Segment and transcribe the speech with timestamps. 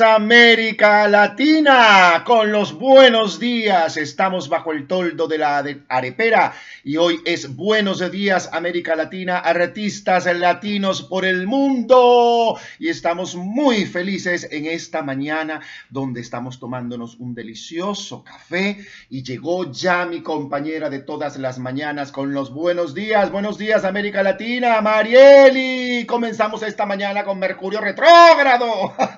[0.00, 2.22] América Latina.
[2.24, 6.52] Con los buenos días estamos bajo el toldo de la arepera
[6.84, 12.58] y hoy es Buenos días América Latina, artistas latinos por el mundo.
[12.78, 15.60] Y estamos muy felices en esta mañana
[15.90, 22.10] donde estamos tomándonos un delicioso café y llegó ya mi compañera de todas las mañanas
[22.10, 23.30] con los buenos días.
[23.30, 26.04] Buenos días América Latina, Marieli.
[26.06, 28.94] Comenzamos esta mañana con Mercurio retrógrado.
[28.98, 29.08] ya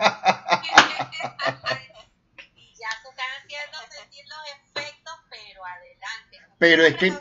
[3.03, 6.41] tú estás haciendo sentir los efectos, pero adelante.
[6.59, 7.13] Pero es que,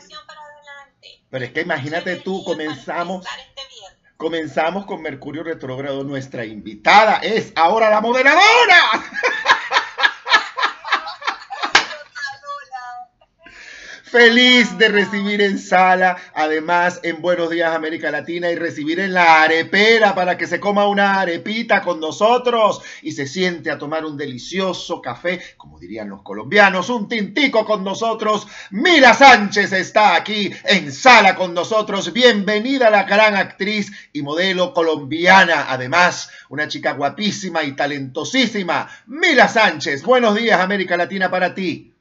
[1.34, 3.62] pero es que imagínate tú, comenzamos, este
[4.16, 6.04] comenzamos con Mercurio retrógrado.
[6.04, 9.02] Nuestra invitada es ahora la moderadora.
[14.14, 19.42] Feliz de recibir en sala, además en Buenos Días América Latina y recibir en la
[19.42, 24.16] arepera para que se coma una arepita con nosotros y se siente a tomar un
[24.16, 28.46] delicioso café, como dirían los colombianos, un tintico con nosotros.
[28.70, 32.12] Mila Sánchez está aquí en sala con nosotros.
[32.12, 38.88] Bienvenida la gran actriz y modelo colombiana, además una chica guapísima y talentosísima.
[39.08, 41.93] Mila Sánchez, buenos días América Latina para ti.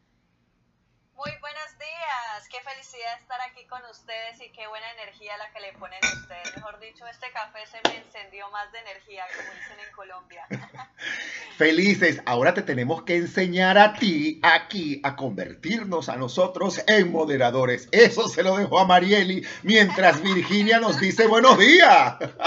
[3.74, 6.56] Con ustedes y qué buena energía la que le ponen ustedes.
[6.58, 10.46] Mejor dicho, este café se me encendió más de energía, como dicen en Colombia.
[11.58, 17.90] Felices, ahora te tenemos que enseñar a ti aquí a convertirnos a nosotros en moderadores.
[17.92, 22.20] Eso se lo dejo a Marieli mientras Virginia nos dice buenos días.
[22.20, 22.40] Buenos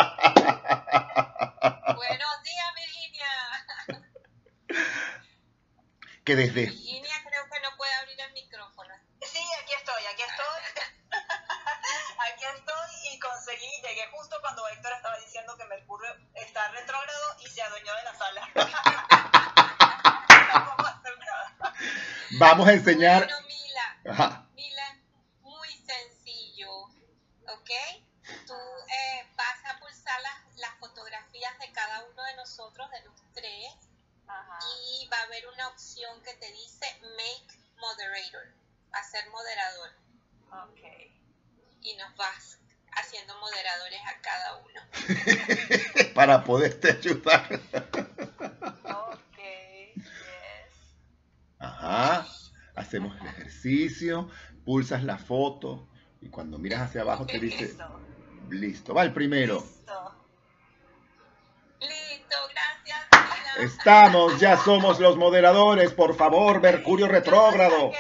[2.44, 3.26] días, Virginia.
[6.24, 6.66] Que desde...
[6.66, 8.94] Virginia creo que no puede abrir el micrófono.
[9.22, 10.86] Sí, aquí estoy, aquí estoy
[12.32, 13.70] aquí estoy y conseguí,
[14.06, 18.14] llegué justo cuando Héctor estaba diciendo que Mercurio está retrógrado y se adueñó de la
[18.14, 18.48] sala.
[22.38, 23.24] Vamos a enseñar.
[23.24, 24.98] Bueno, Mila, Mila,
[25.40, 26.82] muy sencillo,
[27.48, 27.70] ¿ok?
[28.46, 33.14] Tú eh, vas a pulsar las, las, fotografías de cada uno de nosotros, de los
[33.32, 33.72] tres,
[34.82, 38.52] y va a haber una opción que te dice Make Moderator,
[38.92, 39.90] hacer moderador.
[40.50, 40.80] Ok
[41.86, 42.58] y nos vas
[42.96, 44.80] haciendo moderadores a cada uno.
[46.14, 47.60] Para poderte ayudar.
[48.84, 49.38] ok,
[49.94, 50.04] yes.
[51.58, 52.26] Ajá.
[52.74, 54.28] Hacemos el ejercicio,
[54.64, 55.88] pulsas la foto
[56.20, 57.76] y cuando miras hacia abajo te dice
[58.50, 58.94] listo.
[58.94, 59.56] Va el primero.
[59.56, 60.14] Listo.
[61.80, 63.72] Listo, gracias.
[63.72, 65.92] Estamos, ya somos los moderadores.
[65.92, 67.92] Por favor, Mercurio retrógrado.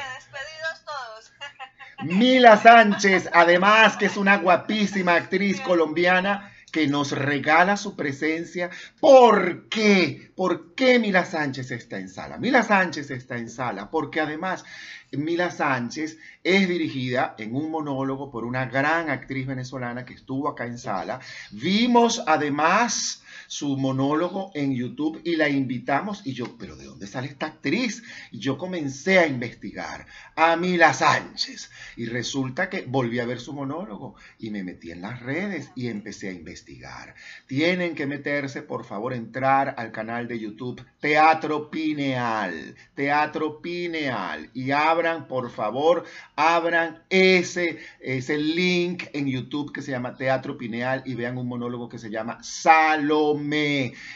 [2.06, 8.70] Mila Sánchez, además que es una guapísima actriz colombiana que nos regala su presencia.
[9.00, 10.30] ¿Por qué?
[10.36, 12.38] ¿Por qué Mila Sánchez está en sala?
[12.38, 14.64] Mila Sánchez está en sala porque además
[15.10, 20.66] Mila Sánchez es dirigida en un monólogo por una gran actriz venezolana que estuvo acá
[20.66, 21.18] en sala.
[21.50, 27.28] Vimos además su monólogo en YouTube y la invitamos y yo, pero ¿de dónde sale
[27.28, 28.02] esta actriz?
[28.30, 33.52] Y yo comencé a investigar a Mila Sánchez y resulta que volví a ver su
[33.52, 37.14] monólogo y me metí en las redes y empecé a investigar.
[37.46, 44.70] Tienen que meterse, por favor, entrar al canal de YouTube Teatro Pineal, Teatro Pineal y
[44.70, 46.04] abran, por favor,
[46.34, 51.88] abran ese, ese link en YouTube que se llama Teatro Pineal y vean un monólogo
[51.88, 53.35] que se llama Salomé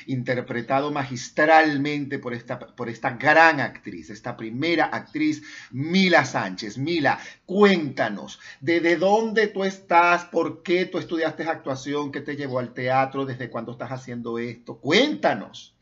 [0.07, 6.79] interpretado magistralmente por esta, por esta gran actriz, esta primera actriz, Mila Sánchez.
[6.79, 10.25] Mila, cuéntanos, ¿de dónde tú estás?
[10.27, 12.13] ¿Por qué tú estudiaste actuación?
[12.13, 13.25] ¿Qué te llevó al teatro?
[13.25, 14.79] ¿Desde cuándo estás haciendo esto?
[14.79, 15.75] Cuéntanos.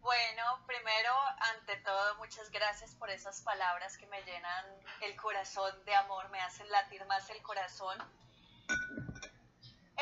[0.00, 1.12] Bueno, primero,
[1.58, 4.64] ante todo, muchas gracias por esas palabras que me llenan
[5.02, 7.98] el corazón de amor, me hacen latir más el corazón.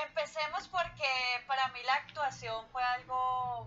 [0.06, 1.04] Empecemos porque
[1.46, 3.66] para mí la actuación fue algo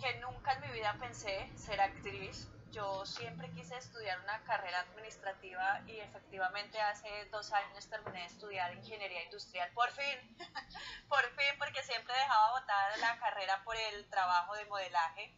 [0.00, 2.48] que nunca en mi vida pensé ser actriz.
[2.70, 8.72] Yo siempre quise estudiar una carrera administrativa y efectivamente hace dos años terminé de estudiar
[8.74, 9.70] ingeniería industrial.
[9.74, 10.36] Por fin,
[11.08, 15.34] por fin, porque siempre dejaba botada la carrera por el trabajo de modelaje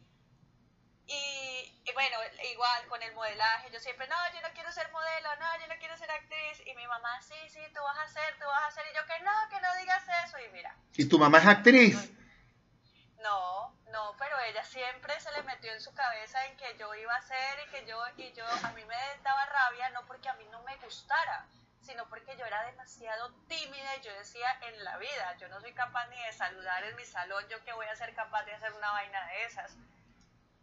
[1.06, 2.16] y, bueno,
[2.52, 5.78] igual con el modelaje, yo siempre, no, yo no quiero ser modelo, no, yo no
[5.78, 6.62] quiero ser actriz.
[6.66, 8.84] Y mi mamá, sí, sí, tú vas a ser, tú vas a ser.
[8.90, 10.38] Y yo, que no, que no digas eso.
[10.38, 10.74] Y mira.
[10.94, 12.12] ¿Y tu mamá es actriz?
[13.22, 17.14] No, no, pero ella siempre se le metió en su cabeza en que yo iba
[17.14, 20.34] a ser y que yo, y yo, a mí me daba rabia, no porque a
[20.34, 21.46] mí no me gustara,
[21.82, 25.72] sino porque yo era demasiado tímida y yo decía en la vida, yo no soy
[25.72, 28.72] capaz ni de saludar en mi salón, yo que voy a ser capaz de hacer
[28.72, 29.76] una vaina de esas.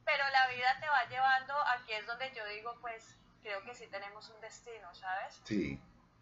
[0.10, 3.86] Pero la vida te va llevando, aquí es donde yo digo, pues creo que sí
[3.88, 5.40] tenemos un destino, ¿sabes?
[5.44, 5.80] Sí.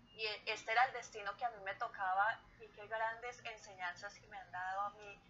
[0.09, 4.27] Y este era el destino que a mí me tocaba y qué grandes enseñanzas que
[4.27, 5.21] me han dado a mí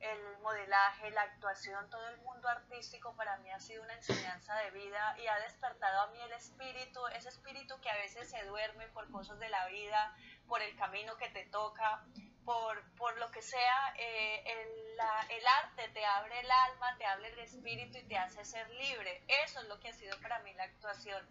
[0.00, 4.70] el modelaje, la actuación, todo el mundo artístico para mí ha sido una enseñanza de
[4.70, 8.88] vida y ha despertado a mí el espíritu, ese espíritu que a veces se duerme
[8.88, 10.16] por cosas de la vida,
[10.48, 12.02] por el camino que te toca,
[12.46, 17.28] por, por lo que sea, eh, el, el, arte te abre el alma, te abre
[17.32, 19.20] el espíritu y te hace ser libre.
[19.44, 21.22] Eso es lo que ha sido para mí la actuación.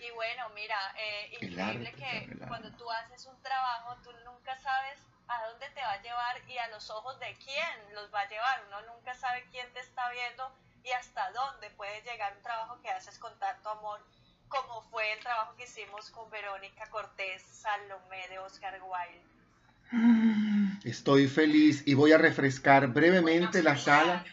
[0.00, 4.98] Y bueno, mira, eh, increíble que cuando tú haces un trabajo, tú nunca sabes
[5.28, 8.28] a dónde te va a llevar y a los ojos de quién los va a
[8.28, 8.64] llevar.
[8.68, 10.50] Uno nunca sabe quién te está viendo
[10.84, 14.00] y hasta dónde puede llegar un trabajo que haces con tanto amor,
[14.48, 20.45] como fue el trabajo que hicimos con Verónica Cortés, Salomé de Oscar Wilde.
[20.86, 24.24] Estoy feliz y voy a refrescar brevemente la sala.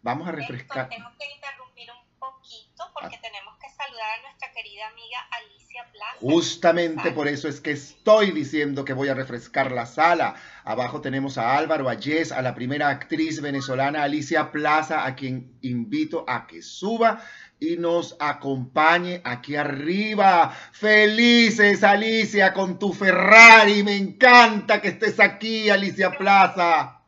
[0.00, 0.88] Vamos a refrescar.
[0.88, 3.20] tengo que interrumpir un poquito porque ah.
[3.20, 6.16] tenemos que saludar a nuestra querida amiga Alicia Plaza.
[6.18, 10.36] Justamente por eso es que estoy diciendo que voy a refrescar la sala.
[10.64, 15.58] Abajo tenemos a Álvaro, a Jess, a la primera actriz venezolana Alicia Plaza, a quien
[15.60, 17.22] invito a que suba
[17.60, 20.56] y nos acompañe aquí arriba.
[20.72, 23.82] Felices, Alicia, con tu Ferrari.
[23.82, 27.02] Me encanta que estés aquí, Alicia Plaza.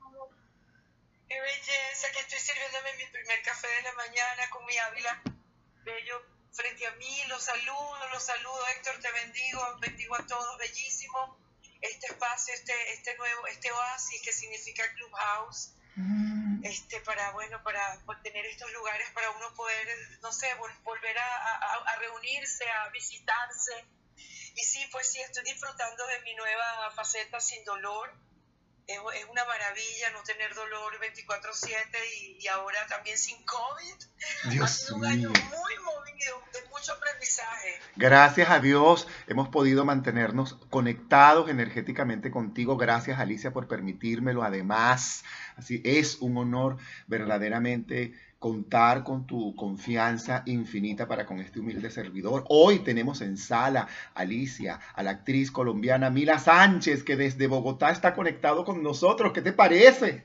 [1.28, 5.23] Qué belleza, que estoy sirviéndome mi primer café de la mañana con mi Ávila
[5.85, 11.38] bello frente a mí, los saludo, los saludo, Héctor, te bendigo, bendigo a todos, bellísimo
[11.80, 16.64] este espacio, este, este nuevo, este oasis que significa Clubhouse, mm.
[16.64, 19.88] este, para, bueno, para tener estos lugares para uno poder,
[20.23, 20.47] no sé,
[20.85, 23.85] volver a, reunirse, a visitarse.
[24.54, 28.12] Y sí, pues sí, estoy disfrutando de mi nueva faceta sin dolor.
[28.87, 33.94] Es, una maravilla no tener dolor 24/7 y, y, ahora también sin COVID.
[34.50, 37.81] Dios ha sido un año muy movido, de mucho aprendizaje.
[37.97, 42.77] Gracias a Dios hemos podido mantenernos conectados energéticamente contigo.
[42.77, 44.43] Gracias Alicia por permitírmelo.
[44.43, 45.25] Además,
[45.57, 52.45] así es un honor verdaderamente contar con tu confianza infinita para con este humilde servidor.
[52.49, 57.91] Hoy tenemos en sala a Alicia, a la actriz colombiana Mila Sánchez, que desde Bogotá
[57.91, 59.33] está conectado con nosotros.
[59.33, 60.25] ¿Qué te parece?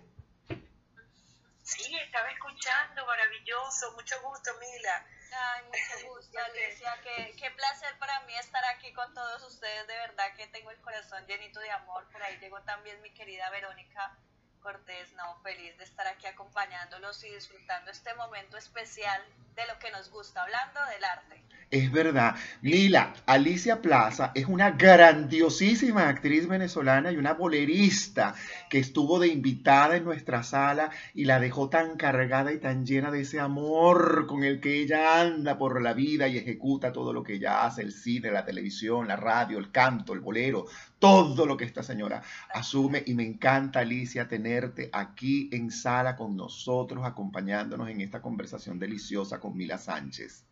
[1.61, 5.05] Sí, estaba escuchando, maravilloso, mucho gusto, Mila.
[5.37, 6.97] Ay, mucho gusto, Alicia.
[7.03, 9.87] Qué, qué, placer para mí estar aquí con todos ustedes.
[9.87, 12.07] De verdad que tengo el corazón llenito de amor.
[12.11, 14.17] Por ahí llegó también mi querida Verónica
[14.61, 19.23] Cortés, no, feliz de estar aquí acompañándolos y disfrutando este momento especial
[19.53, 21.43] de lo que nos gusta, hablando del arte.
[21.75, 22.35] Es verdad.
[22.61, 28.33] Lila, Alicia Plaza es una grandiosísima actriz venezolana y una bolerista
[28.69, 33.11] que estuvo de invitada en nuestra sala y la dejó tan cargada y tan llena
[33.11, 37.23] de ese amor con el que ella anda por la vida y ejecuta todo lo
[37.23, 40.67] que ella hace, el cine, la televisión, la radio, el canto, el bolero,
[40.97, 43.03] todo lo que esta señora asume.
[43.05, 49.41] Y me encanta, Alicia, tenerte aquí en sala con nosotros, acompañándonos en esta conversación deliciosa
[49.41, 50.45] con Mila Sánchez.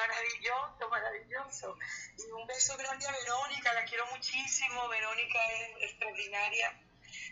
[0.00, 1.78] Maravilloso, maravilloso.
[2.16, 4.88] Y un beso grande a Verónica, la quiero muchísimo.
[4.88, 6.80] Verónica es extraordinaria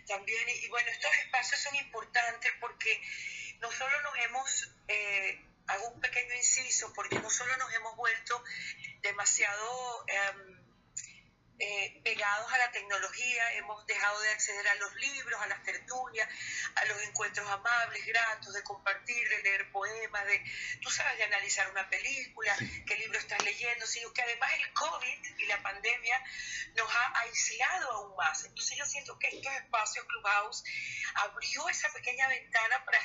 [0.06, 0.48] también.
[0.50, 3.00] Y, bueno, estos espacios son importantes porque
[3.60, 8.44] no solo nos hemos, eh, hago un pequeño inciso, porque no solo nos hemos vuelto
[9.00, 10.04] demasiado...
[10.08, 10.57] Em,
[11.60, 16.28] eh, pegados a la tecnología, hemos dejado de acceder a los libros, a las tertulias,
[16.76, 20.44] a los encuentros amables, gratos, de compartir, de leer poemas, de,
[20.80, 25.38] tú sabes, de analizar una película, qué libro estás leyendo, sino que además el COVID
[25.38, 26.22] y la pandemia
[26.76, 28.44] nos ha aislado aún más.
[28.44, 30.62] Entonces yo siento que estos espacios Clubhouse
[31.14, 33.00] abrió esa pequeña ventana para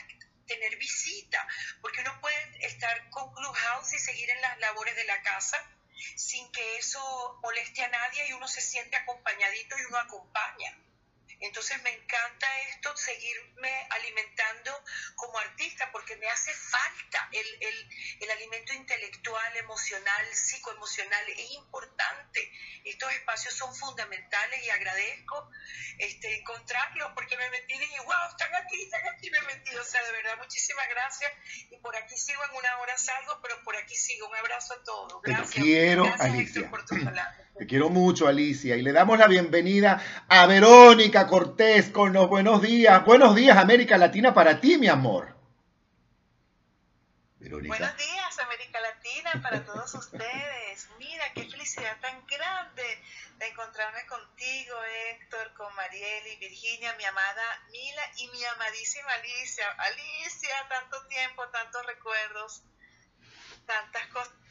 [0.45, 1.47] tener visita,
[1.81, 5.72] porque uno puede estar con Clubhouse y seguir en las labores de la casa
[6.15, 10.82] sin que eso moleste a nadie y uno se siente acompañadito y uno acompaña.
[11.43, 14.71] Entonces me encanta esto, seguirme alimentando
[15.15, 21.23] como artista, porque me hace falta el, alimento intelectual, emocional, psicoemocional.
[21.29, 22.51] Es importante.
[22.85, 25.49] Estos espacios son fundamentales y agradezco
[25.99, 29.75] este, encontrarlos, porque me metí y dije, wow, están aquí, están aquí, me metí.
[29.75, 31.31] O sea, de verdad, muchísimas gracias.
[31.69, 34.29] Y por aquí sigo en una hora salgo, pero por aquí sigo.
[34.29, 35.21] Un abrazo a todos.
[35.21, 35.55] Gracias.
[35.55, 36.71] Te quiero, Alicia.
[37.57, 38.75] Te quiero mucho, Alicia.
[38.75, 43.05] Y le damos la bienvenida a Verónica Cortés con los buenos días.
[43.05, 45.35] Buenos días, América Latina, para ti, mi amor.
[47.37, 50.89] Buenos días, América Latina, para todos ustedes.
[50.97, 53.03] Mira, qué felicidad tan grande
[53.37, 54.75] de encontrarme contigo,
[55.11, 59.69] Héctor, con Marieli, Virginia, mi amada Mila y mi amadísima Alicia.
[59.77, 62.63] Alicia, tanto tiempo, tantos recuerdos,
[63.67, 64.42] tantas cosas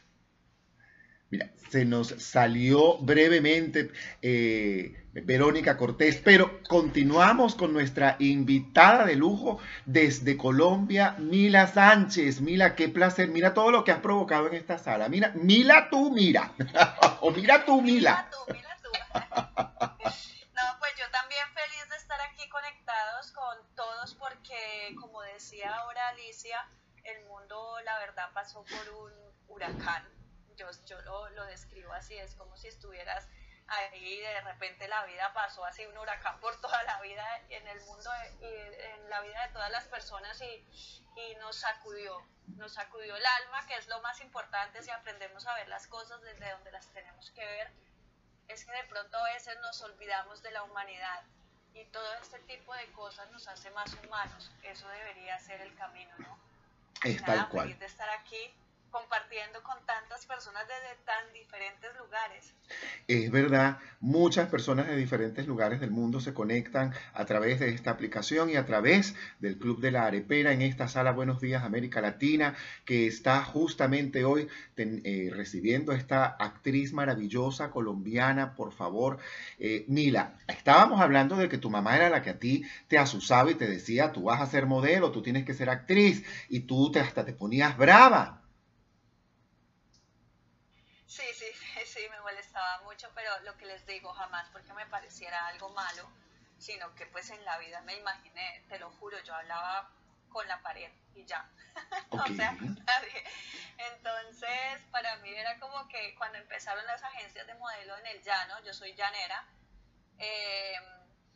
[1.32, 9.58] Mira, se nos salió brevemente eh, Verónica Cortés, pero continuamos con nuestra invitada de lujo
[9.86, 12.42] desde Colombia, Mila Sánchez.
[12.42, 13.28] Mila, qué placer.
[13.30, 15.08] Mira todo lo que has provocado en esta sala.
[15.08, 16.52] Mira, Mila tú, mira.
[17.22, 18.28] o mira tú, Mila.
[18.28, 18.90] Mila tú, mira tú.
[20.52, 26.08] no, pues yo también feliz de estar aquí conectados con todos porque, como decía ahora
[26.08, 26.58] Alicia,
[27.04, 29.12] el mundo, la verdad, pasó por un
[29.48, 30.04] huracán
[30.56, 33.28] yo, yo lo, lo, describo así, es como si estuvieras
[33.68, 37.66] ahí y de repente la vida pasó así un huracán por toda la vida en
[37.68, 40.64] el mundo y en la vida de todas las personas y,
[41.16, 42.22] y nos sacudió,
[42.56, 46.20] nos sacudió el alma, que es lo más importante si aprendemos a ver las cosas
[46.22, 47.70] desde donde las tenemos que ver,
[48.48, 51.22] es que de pronto a veces nos olvidamos de la humanidad
[51.74, 56.12] y todo este tipo de cosas nos hace más humanos, eso debería ser el camino,
[56.18, 56.38] ¿no?
[57.02, 57.78] Es tal cual.
[57.78, 58.54] De estar aquí
[58.92, 62.54] compartiendo con tantas personas desde tan diferentes lugares.
[63.08, 67.90] Es verdad, muchas personas de diferentes lugares del mundo se conectan a través de esta
[67.90, 72.00] aplicación y a través del Club de la Arepera en esta sala Buenos Días América
[72.00, 79.18] Latina, que está justamente hoy eh, recibiendo esta actriz maravillosa colombiana, por favor.
[79.58, 83.50] Eh, Mila, estábamos hablando de que tu mamá era la que a ti te asusaba
[83.50, 86.92] y te decía, tú vas a ser modelo, tú tienes que ser actriz, y tú
[87.00, 88.42] hasta te ponías brava.
[91.06, 91.46] Sí, sí,
[91.84, 96.10] sí, me molestaba mucho, pero lo que les digo, jamás porque me pareciera algo malo,
[96.58, 99.90] sino que pues en la vida me imaginé, te lo juro, yo hablaba
[100.28, 101.48] con la pared y ya.
[102.10, 102.52] o sea,
[102.86, 103.24] nadie.
[103.78, 108.62] Entonces, para mí era como que cuando empezaron las agencias de modelo en el llano,
[108.62, 109.46] yo soy llanera,
[110.18, 110.84] em,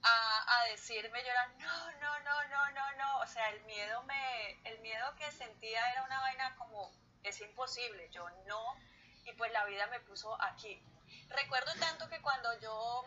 [0.03, 4.03] a, a, decirme, yo era, no, no, no, no, no, no, o sea, el miedo,
[4.03, 8.77] me, el miedo que sentía era una vaina como, es imposible, yo no
[9.25, 10.81] y pues la vida me puso aquí.
[11.29, 13.05] Recuerdo tanto que cuando yo,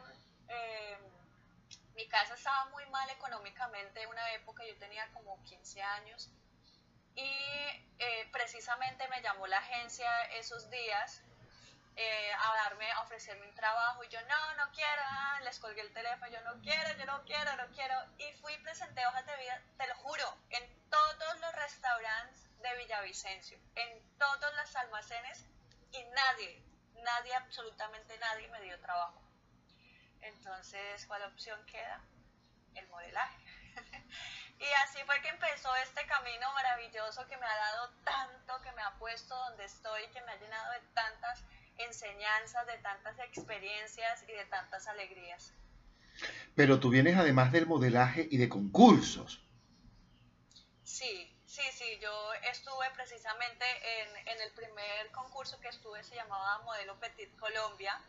[0.48, 0.98] eh,
[1.96, 6.30] mi casa estaba muy mal económicamente, una época yo tenía como 15 años
[7.16, 7.22] y
[8.00, 11.22] eh, precisamente me llamó la agencia esos días
[11.96, 15.82] eh, a darme, a ofrecerme un trabajo y yo no, no quiero, ah, les colgué
[15.82, 19.36] el teléfono, yo no quiero, yo no quiero, no quiero y fui presenté hojas de
[19.36, 25.46] vida, te lo juro, en todos los restaurantes de Villavicencio, en todos los almacenes
[25.92, 26.64] y nadie,
[27.04, 29.22] nadie, absolutamente nadie me dio trabajo.
[30.22, 32.02] Entonces, ¿cuál opción queda?
[32.76, 33.44] El modelaje.
[34.60, 38.82] y así fue que empezó este camino maravilloso que me ha dado tanto, que me
[38.82, 41.44] ha puesto donde estoy, que me ha llenado de tantas
[41.78, 45.54] enseñanzas, de tantas experiencias y de tantas alegrías.
[46.56, 49.42] Pero tú vienes además del modelaje y de concursos.
[50.84, 56.60] Sí, Sí, sí, yo estuve precisamente en, en, el primer concurso que estuve, se llamaba
[56.60, 58.00] Modelo Petit Colombia.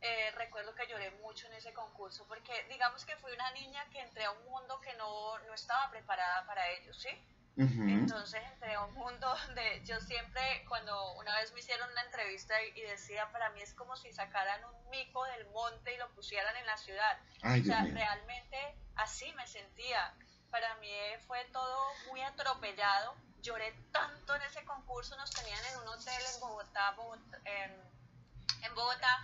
[0.00, 4.00] Eh, recuerdo que lloré mucho en ese concurso porque digamos que fui una niña que
[4.00, 7.10] entré a un mundo que no, no estaba preparada para ello, ¿sí?
[7.56, 12.60] Entonces entré a un mundo donde yo siempre, cuando una vez me hicieron una entrevista
[12.60, 16.56] y, decía, para mí es como si sacaran un mico del monte y lo pusieran
[16.56, 17.20] en la ciudad.
[17.44, 20.12] o sea, realmente así me sentía
[20.50, 20.90] para mí
[21.26, 23.14] fue todo muy atropellado.
[23.42, 26.96] Lloré tanto en ese concurso, nos tenían en un hotel en Bogotá,
[27.44, 29.22] en, Bogotá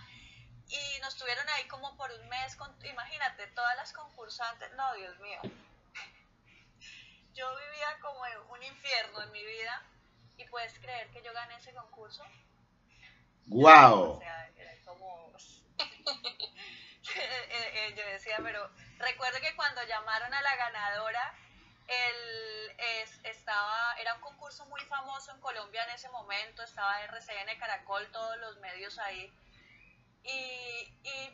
[0.67, 5.19] y nos tuvieron ahí como por un mes, con, imagínate, todas las concursantes, no, Dios
[5.19, 5.41] mío,
[7.33, 9.83] yo vivía como en un infierno en mi vida
[10.37, 12.23] y puedes creer que yo gané ese concurso.
[13.47, 14.15] ¡Wow!
[14.15, 15.33] O sea, era como...
[17.15, 18.71] Eh, eh, yo decía, pero
[19.03, 21.33] recuerdo que cuando llamaron a la ganadora,
[21.87, 22.75] el,
[23.23, 28.37] estaba, era un concurso muy famoso en Colombia en ese momento, estaba RCN, Caracol, todos
[28.37, 29.31] los medios ahí.
[30.23, 30.89] Y,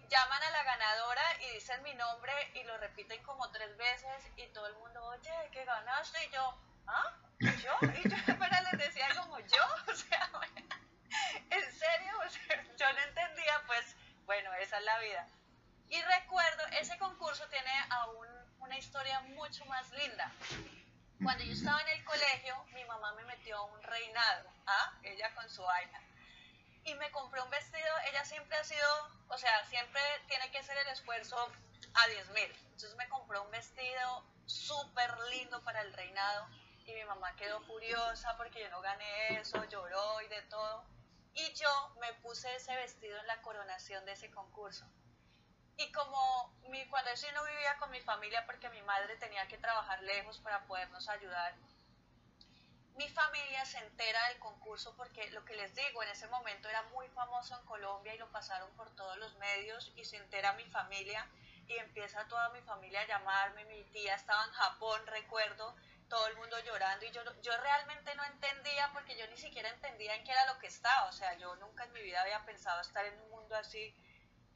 [0.10, 4.48] llaman a la ganadora y dicen mi nombre y lo repiten como tres veces y
[4.48, 6.26] todo el mundo, oye, ¿qué ganaste?
[6.26, 7.14] Y yo, ¿ah?
[7.40, 7.78] ¿Y yo?
[7.82, 10.32] Y yo apenas les decía como yo, o sea,
[11.52, 12.14] ¿en serio?
[12.76, 15.28] yo no entendía, pues, bueno, esa es la vida.
[15.90, 18.28] Y recuerdo, ese concurso tiene aún
[18.60, 20.32] una historia mucho más linda.
[21.24, 24.94] Cuando yo estaba en el colegio, mi mamá me metió a un reinado, ¿ah?
[25.04, 26.02] ella con su vaina.
[26.86, 28.88] Y me compré un vestido, ella siempre ha sido,
[29.28, 31.36] o sea, siempre tiene que hacer el esfuerzo
[31.94, 32.52] a 10 mil.
[32.72, 36.48] Entonces me compró un vestido súper lindo para el reinado
[36.86, 40.86] y mi mamá quedó furiosa porque yo no gané eso, lloró y de todo.
[41.34, 44.86] Y yo me puse ese vestido en la coronación de ese concurso.
[45.80, 49.58] Y como mi, cuando yo no vivía con mi familia porque mi madre tenía que
[49.58, 51.56] trabajar lejos para podernos ayudar,
[52.98, 56.84] mi familia se entera del concurso porque lo que les digo, en ese momento era
[56.92, 60.66] muy famoso en Colombia y lo pasaron por todos los medios y se entera mi
[60.66, 61.26] familia
[61.66, 65.78] y empieza toda mi familia a llamarme, mi tía estaba en Japón, recuerdo,
[66.10, 70.14] todo el mundo llorando y yo, yo realmente no entendía porque yo ni siquiera entendía
[70.16, 72.82] en qué era lo que estaba, o sea, yo nunca en mi vida había pensado
[72.82, 73.96] estar en un mundo así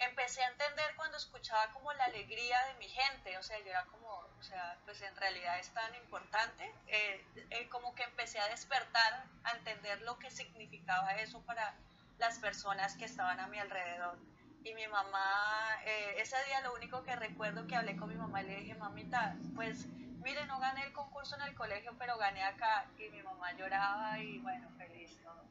[0.03, 3.85] empecé a entender cuando escuchaba como la alegría de mi gente, o sea, yo era
[3.85, 8.47] como, o sea, pues en realidad es tan importante, eh, eh, como que empecé a
[8.49, 11.75] despertar, a entender lo que significaba eso para
[12.17, 14.17] las personas que estaban a mi alrededor.
[14.63, 18.41] Y mi mamá, eh, ese día lo único que recuerdo que hablé con mi mamá
[18.41, 19.87] y le dije, mamita, pues
[20.23, 22.85] mire, no gané el concurso en el colegio, pero gané acá.
[22.97, 25.43] Y mi mamá lloraba y bueno, feliz todo.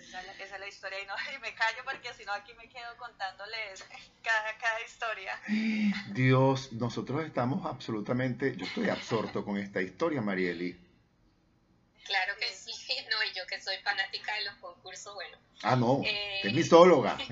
[0.00, 3.84] Esa, es la historia y, no, me callo porque si no aquí me quedo contándoles
[4.22, 5.40] cada, cada historia.
[6.12, 10.88] Dios, nosotros estamos absolutamente, yo estoy absorto con esta historia, Marieli.
[12.08, 12.72] Claro que sí,
[13.10, 15.38] no, y yo que soy fanática de los concursos, bueno.
[15.62, 17.16] Ah, no, eh, es misóloga.
[17.16, 17.26] bueno,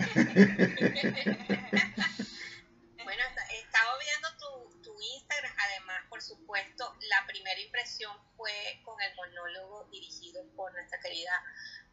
[3.50, 9.14] he estado viendo tu, tu Instagram, además, por supuesto, la primera impresión fue con el
[9.14, 11.33] monólogo dirigido por nuestra querida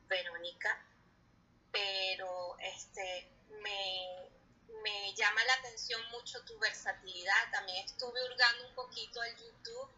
[0.08, 0.86] Verónica,
[1.72, 3.30] pero este,
[3.62, 4.30] me,
[4.84, 7.52] me llama la atención mucho tu versatilidad.
[7.52, 9.90] También estuve hurgando un poquito el YouTube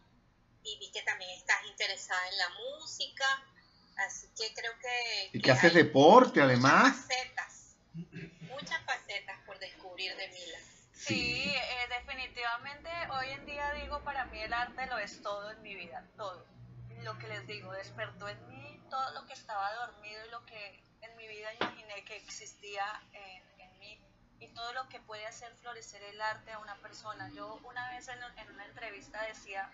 [0.64, 3.26] y vi que también estás interesada en la música,
[3.98, 5.30] así que creo que...
[5.34, 6.96] Y que, haces deporte además.
[7.08, 7.76] Facetas,
[8.42, 10.58] muchas facetas por descubrir de Mila.
[10.94, 15.62] Sí, eh, definitivamente hoy en día digo, para mí el arte lo es todo en
[15.62, 16.46] mi vida, todo.
[17.04, 20.84] Lo que les digo, despertó en mí todo lo que estaba dormido y lo que
[21.02, 24.00] en mi vida imaginé que existía en, mí
[24.40, 27.30] y todo lo que puede hacer florecer el arte a una persona.
[27.34, 29.72] Yo una vez en, una entrevista decía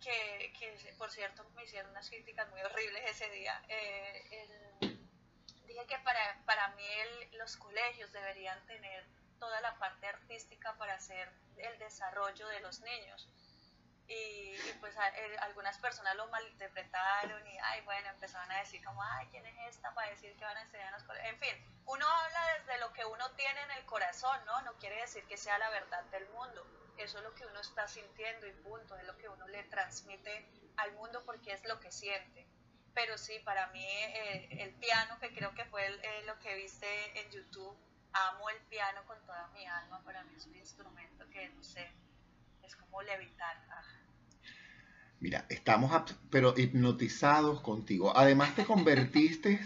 [0.00, 3.62] que, que, por cierto, me hicieron unas críticas muy horribles ese día.
[3.68, 4.98] Eh,
[5.66, 6.84] dije que para, para mí
[7.32, 9.04] los colegios deberían tener
[9.38, 13.28] toda la parte artística para hacer el desarrollo de los niños
[14.10, 19.28] y, pues eh, algunas personas lo malinterpretaron y, ay, bueno, empezaron a decir como, ay,
[19.30, 22.80] ¿quién es esta para decir que van a enseñar los En fin, uno habla desde
[22.80, 24.62] lo que uno tiene en el corazón, ¿no?
[24.62, 26.66] No quiere decir que sea la verdad del mundo.
[26.98, 30.46] Eso es lo que uno está sintiendo y punto, es lo que uno le transmite
[30.76, 32.48] al mundo porque es lo que siente.
[32.92, 37.20] Pero sí, para mí eh, el piano, que creo que fue eh, lo que viste
[37.20, 37.78] en YouTube,
[38.12, 41.92] amo el piano con toda mi alma, para mí es un instrumento que, no sé,
[42.64, 43.56] es como levitar.
[45.20, 45.92] Mira, estamos
[46.30, 48.16] pero hipnotizados contigo.
[48.16, 49.60] Además te convertiste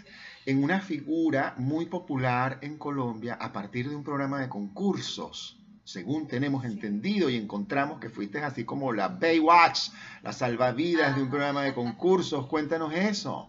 [0.46, 5.60] en una figura muy popular en Colombia a partir de un programa de concursos.
[5.84, 9.90] Según tenemos entendido y encontramos que fuiste así como la Baywatch,
[10.22, 12.46] la salvavidas de un programa de concursos.
[12.46, 13.48] Cuéntanos eso.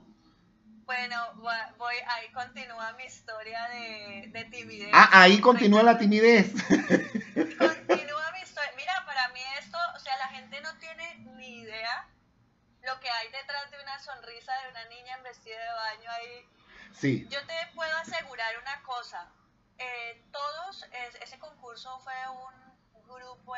[0.85, 4.89] Bueno, voy, ahí continúa mi historia de, de timidez.
[4.93, 6.53] Ah, ahí continúa la timidez.
[12.85, 16.49] lo que hay detrás de una sonrisa de una niña en vestido de baño ahí.
[16.93, 17.27] Sí.
[17.29, 19.27] Yo te puedo asegurar una cosa.
[19.77, 20.85] Eh, todos,
[21.21, 23.55] ese concurso fue un grupo,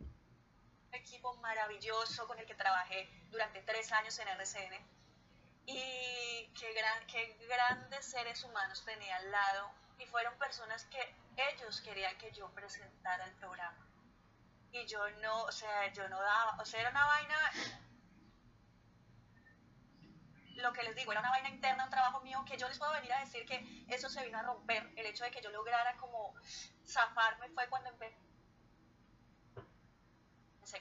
[0.00, 4.74] un equipo maravilloso con el que trabajé durante tres años en RCN.
[5.66, 9.70] Y qué, gran, qué grandes seres humanos tenía al lado.
[9.98, 13.87] Y fueron personas que ellos querían que yo presentara el programa
[14.72, 17.36] y yo no, o sea, yo no daba, o sea, era una vaina,
[20.56, 22.92] lo que les digo, era una vaina interna, un trabajo mío, que yo les puedo
[22.92, 25.96] venir a decir que eso se vino a romper, el hecho de que yo lograra
[25.96, 26.34] como
[26.86, 28.18] zafarme fue cuando empecé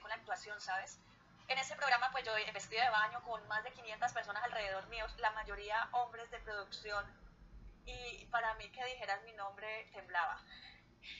[0.01, 0.99] con la actuación, ¿sabes?
[1.47, 5.15] En ese programa, pues yo vestido de baño con más de 500 personas alrededor míos,
[5.19, 7.05] la mayoría hombres de producción,
[7.85, 10.43] y para mí que dijeran mi nombre temblaba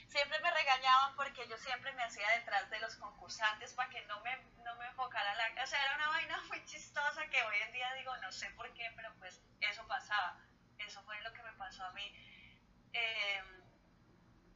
[0.08, 4.20] siempre me regañaban porque yo siempre me hacía detrás de los concursantes para que no
[4.22, 5.46] me, no me enfocara la...
[5.46, 8.92] O era una vaina muy chistosa que hoy en día digo, no sé por qué,
[8.96, 10.40] pero pues eso pasaba.
[10.78, 12.14] Eso fue lo que me pasó a mí.
[12.94, 13.46] Em,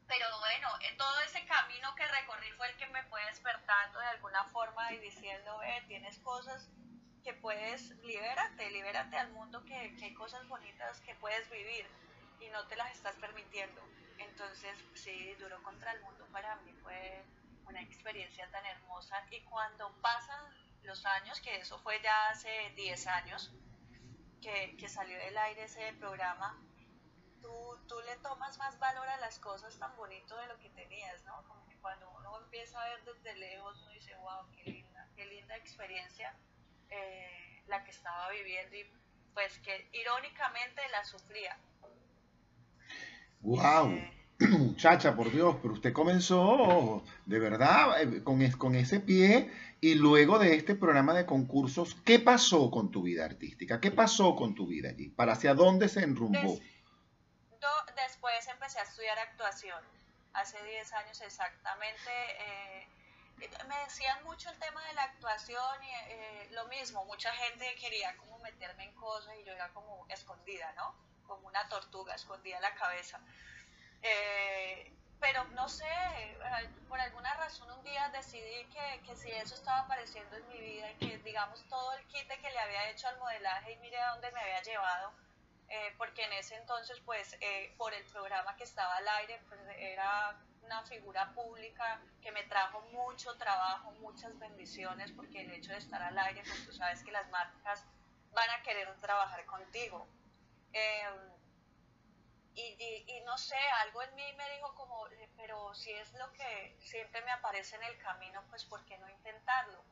[0.08, 4.44] pero bueno, todo ese camino que recorrí fue el que me fue despertando de alguna
[4.46, 6.70] forma y diciendo, eh, tienes cosas
[7.24, 11.88] que puedes, libérate, libérate al mundo, que, que hay cosas bonitas que puedes vivir
[12.40, 13.82] y no te las estás permitiendo.
[14.30, 17.24] Entonces, sí, Duro contra el Mundo para mí fue
[17.66, 20.46] una experiencia tan hermosa y cuando pasan
[20.84, 23.52] los años, que eso fue ya hace 10 años
[24.42, 26.60] que, que salió del aire ese programa,
[27.42, 31.24] tú, tú, le tomas más valor a las cosas tan bonito de lo que tenías,
[31.24, 31.44] ¿no?
[31.48, 35.26] Como que cuando uno empieza a ver desde lejos, uno dice, wow, qué linda, qué
[35.26, 36.36] linda experiencia
[36.90, 38.84] eh, la que estaba viviendo y
[39.34, 41.58] pues que irónicamente la sufría.
[43.42, 44.00] ¡Wow!
[44.40, 49.52] Muchacha, por Dios, pero usted comenzó de verdad eh, con, con ese pie
[49.82, 53.80] y luego de este programa de concursos, ¿qué pasó con tu vida artística?
[53.80, 55.10] ¿Qué pasó con tu vida allí?
[55.10, 56.60] ¿Para hacia dónde se enrumbó?
[57.96, 59.84] después empecé a estudiar actuación,
[60.34, 62.12] hace 10 años exactamente.
[62.40, 62.88] Eh,
[63.68, 68.16] me decían mucho el tema de la actuación y eh, lo mismo, mucha gente quería
[68.18, 70.94] como meterme en cosas y yo era como escondida, ¿no?
[71.32, 73.18] Como una tortuga escondida la cabeza.
[74.02, 75.86] Eh, pero no sé,
[76.90, 80.96] por alguna razón un día decidí que, si eso estaba apareciendo en mi vida y
[80.96, 84.30] que digamos todo el quite que le había hecho al modelaje y mire a dónde
[84.34, 85.14] me había llevado,
[85.70, 89.62] eh, porque en ese entonces pues eh, por el programa que estaba al aire pues
[89.78, 95.78] era una figura pública que me trajo mucho trabajo, muchas bendiciones, porque el hecho de
[95.78, 97.86] estar al aire pues tú sabes que las marcas
[98.34, 100.06] van a querer trabajar contigo.
[102.54, 106.76] Y, no sé, algo en mí me dijo como, eh, pero si es lo que
[106.82, 109.84] siempre me aparece en el camino, pues ¿por qué no intentarlo?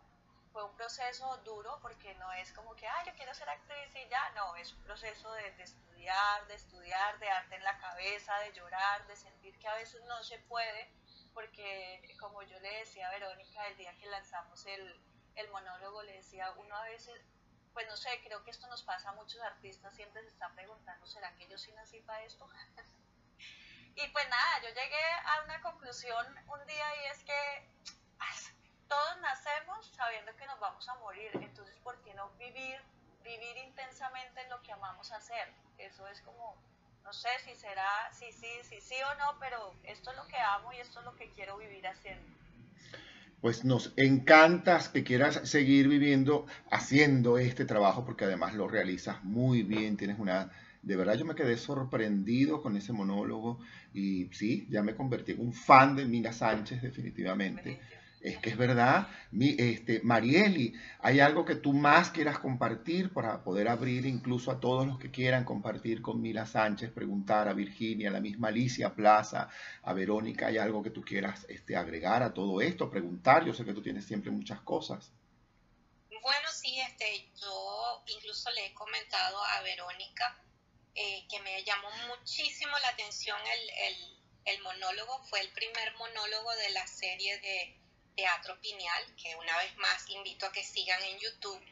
[0.51, 4.09] Fue un proceso duro porque no es como que, ay, yo quiero ser actriz y
[4.09, 8.51] ya, no, es un proceso de, estudiar, de estudiar, de darte en la cabeza, de
[8.53, 10.91] llorar, de sentir que a veces no se puede,
[11.33, 14.99] porque como yo le decía a Verónica el día que lanzamos el,
[15.35, 17.21] el monólogo, le decía, uno a veces
[17.73, 21.05] pues no sé, creo que esto nos pasa a muchos artistas, siempre se están preguntando,
[21.05, 22.47] ¿será que yo sí nací para esto?
[23.95, 27.69] y pues nada, yo llegué a una conclusión un día y es que
[28.87, 32.81] todos nacemos sabiendo que nos vamos a morir, entonces ¿por qué no vivir,
[33.23, 35.53] vivir intensamente en lo que amamos hacer?
[35.77, 36.55] Eso es como,
[37.03, 40.39] no sé si será, si sí, si sí o no, pero esto es lo que
[40.39, 42.38] amo y esto es lo que quiero vivir haciendo
[43.41, 49.63] pues nos encantas que quieras seguir viviendo, haciendo este trabajo, porque además lo realizas muy
[49.63, 50.51] bien, tienes una...
[50.81, 53.59] De verdad yo me quedé sorprendido con ese monólogo
[53.93, 57.79] y sí, ya me convertí en un fan de Mina Sánchez definitivamente.
[58.21, 63.43] Es que es verdad, mi, este, Marieli, ¿hay algo que tú más quieras compartir para
[63.45, 68.09] poder abrir incluso a todos los que quieran compartir con Mila Sánchez, preguntar a Virginia,
[68.09, 69.49] a la misma Alicia Plaza,
[69.83, 73.45] a Verónica, ¿hay algo que tú quieras este, agregar a todo esto, preguntar?
[73.45, 75.13] Yo sé que tú tienes siempre muchas cosas.
[76.09, 80.43] Bueno, sí, este, yo incluso le he comentado a Verónica
[80.93, 86.51] eh, que me llamó muchísimo la atención el, el, el monólogo, fue el primer monólogo
[86.55, 87.79] de la serie de
[88.19, 91.63] Teatro Pineal, que una vez más invito a que sigan en YouTube.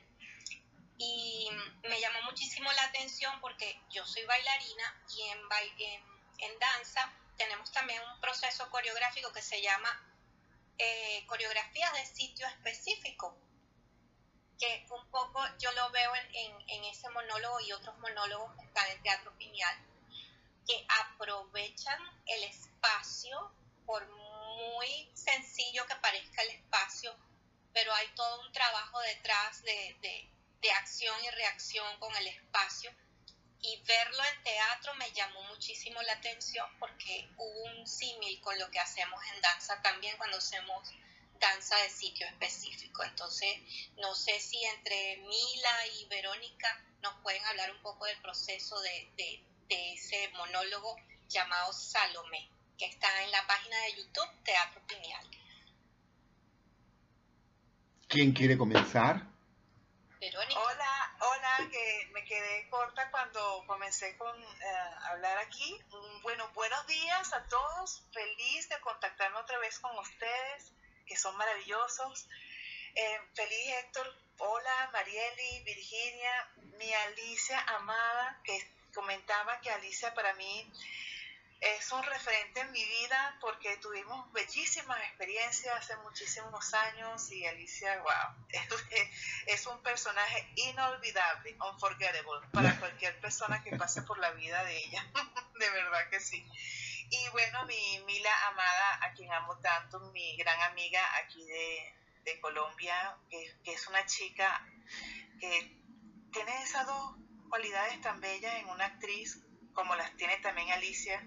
[0.98, 1.50] Y
[1.84, 5.40] me llamó muchísimo la atención porque yo soy bailarina y en,
[6.40, 9.90] en, danza tenemos también un proceso coreográfico que se llama
[10.78, 13.38] eh, coreografías de sitio específico,
[14.58, 18.90] que un poco yo lo veo en, en, ese monólogo y otros monólogos que están
[18.90, 19.78] en Teatro Pineal,
[20.66, 23.52] que aprovechan el espacio
[23.86, 24.08] por
[24.58, 27.16] muy sencillo que parezca el espacio,
[27.74, 32.92] pero hay todo un trabajo detrás de, de, acción y reacción con el espacio.
[33.62, 38.70] Y verlo en teatro me llamó muchísimo la atención porque hubo un símil con lo
[38.70, 40.90] que hacemos en danza también cuando hacemos
[41.40, 43.04] danza de sitio específico.
[43.04, 43.58] Entonces,
[43.96, 49.12] no sé si entre Mila y Verónica nos pueden hablar un poco del proceso de,
[49.16, 50.96] de, de ese monólogo
[51.30, 55.26] llamado Salomé que está en la página de YouTube Teatro Pineal.
[58.08, 59.22] ¿Quién quiere comenzar?
[60.20, 60.60] Verónica.
[60.60, 64.48] Hola, hola, que me quedé corta cuando comencé con eh,
[65.10, 65.80] hablar aquí.
[65.90, 68.04] Mm, bueno, buenos días a todos.
[68.14, 70.72] Feliz de contactarme otra vez con ustedes,
[71.06, 72.30] que son maravillosos.
[72.96, 78.58] Eh, feliz Héctor, hola Marieli, Virginia, mi Alicia amada, que
[78.94, 80.72] comentaba que Alicia para mí
[81.60, 88.00] es un referente en mi vida porque tuvimos bellísimas experiencias hace muchísimos años y Alicia,
[88.02, 88.48] wow,
[89.48, 95.04] es, un personaje inolvidable, unforgettable para cualquier persona que pase por la vida de ella,
[95.60, 96.46] de verdad que sí.
[97.10, 101.94] Y bueno, mi Mila amada, a quien amo tanto, mi gran amiga aquí de,
[102.42, 104.62] Colombia, que, que es una chica
[105.40, 105.78] que
[106.34, 107.16] tiene esas dos
[107.48, 111.24] cualidades tan bellas en una actriz como las tiene también Alicia,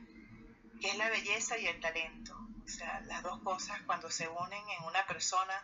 [0.80, 2.34] que es la belleza y el talento.
[2.64, 5.54] O sea, las dos cosas cuando se unen en una persona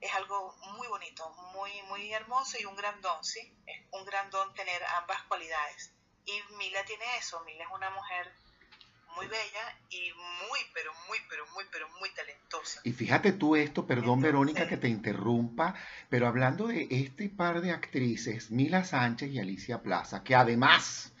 [0.00, 3.40] es algo muy bonito, muy, muy hermoso y un gran don, ¿sí?
[3.66, 5.92] Es un gran don tener ambas cualidades.
[6.26, 8.32] Y Mila tiene eso, Mila es una mujer
[9.16, 12.80] muy bella y muy, pero muy, pero muy, pero muy talentosa.
[12.84, 15.74] Y fíjate tú esto, perdón Verónica que te interrumpa,
[16.08, 21.11] pero hablando de este par de actrices, Mila Sánchez y Alicia Plaza, que además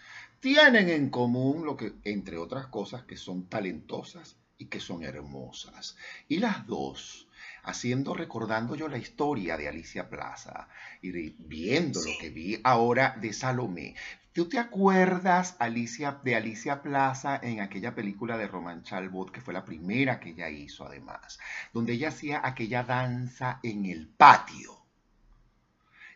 [0.42, 5.96] tienen en común lo que, entre otras cosas, que son talentosas y que son hermosas.
[6.26, 7.28] Y las dos
[7.62, 10.66] haciendo, recordando yo la historia de Alicia Plaza
[11.00, 13.94] y viendo lo que vi ahora de Salomé.
[14.32, 19.54] ¿Tú te acuerdas, Alicia, de Alicia Plaza en aquella película de Roman Chalbot, que fue
[19.54, 21.38] la primera que ella hizo además,
[21.72, 24.81] donde ella hacía aquella danza en el patio?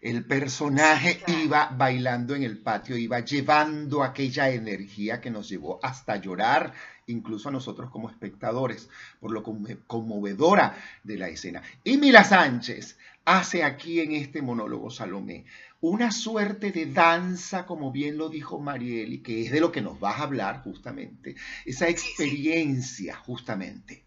[0.00, 6.16] El personaje iba bailando en el patio, iba llevando aquella energía que nos llevó hasta
[6.16, 6.72] llorar
[7.06, 8.88] incluso a nosotros como espectadores,
[9.20, 9.42] por lo
[9.86, 11.62] conmovedora de la escena.
[11.84, 15.44] Y Mila Sánchez hace aquí en este monólogo Salomé
[15.80, 20.00] una suerte de danza, como bien lo dijo Marieli, que es de lo que nos
[20.00, 24.04] vas a hablar justamente, esa experiencia justamente.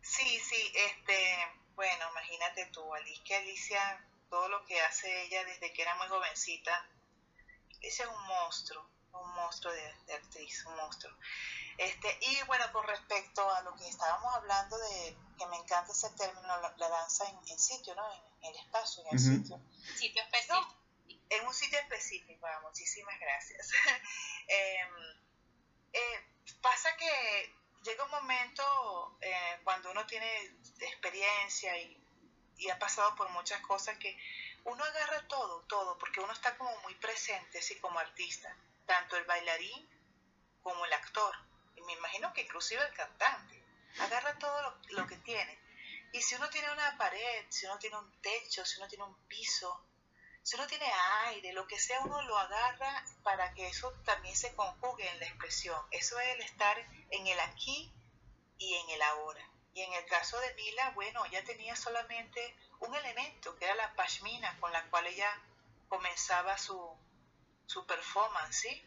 [0.00, 1.14] Sí, sí, este,
[1.74, 3.38] bueno, imagínate tú, Alicia,
[4.32, 6.88] todo lo que hace ella desde que era muy jovencita,
[7.82, 11.14] ese es un monstruo, un monstruo de, actriz, un monstruo.
[11.76, 16.08] Este, y bueno, con respecto a lo que estábamos hablando de que me encanta ese
[16.12, 18.10] término, la, danza en, sitio, ¿no?
[18.40, 19.60] En, el espacio, en el sitio.
[19.98, 20.76] Sitio específico.
[21.28, 23.70] en un sitio específico, muchísimas gracias.
[24.48, 25.20] Em,
[25.92, 26.26] eh,
[26.62, 32.01] pasa que llega un momento eh, cuando uno tiene experiencia y,
[32.62, 34.16] y ha pasado por muchas cosas que
[34.64, 39.24] uno agarra todo, todo, porque uno está como muy presente, así como artista tanto el
[39.24, 39.88] bailarín
[40.62, 41.34] como el actor,
[41.76, 43.62] y me imagino que inclusive el cantante,
[43.98, 45.58] agarra todo lo, que tiene.
[46.12, 49.16] Y si uno tiene una pared, si uno tiene un techo, si uno tiene un
[49.26, 49.84] piso,
[50.42, 50.86] si uno tiene
[51.26, 55.26] aire, lo que sea, uno lo agarra para que eso también se conjugue en la
[55.26, 55.80] expresión.
[55.90, 56.78] Eso es el estar
[57.10, 57.92] en el aquí
[58.58, 59.51] y en el ahora.
[59.74, 63.94] Y en el caso de Mila, bueno, ella tenía solamente un elemento, que era la
[63.94, 65.30] pashmina, con la cual ella
[65.88, 66.96] comenzaba su,
[67.66, 68.84] su performance, ¿sí?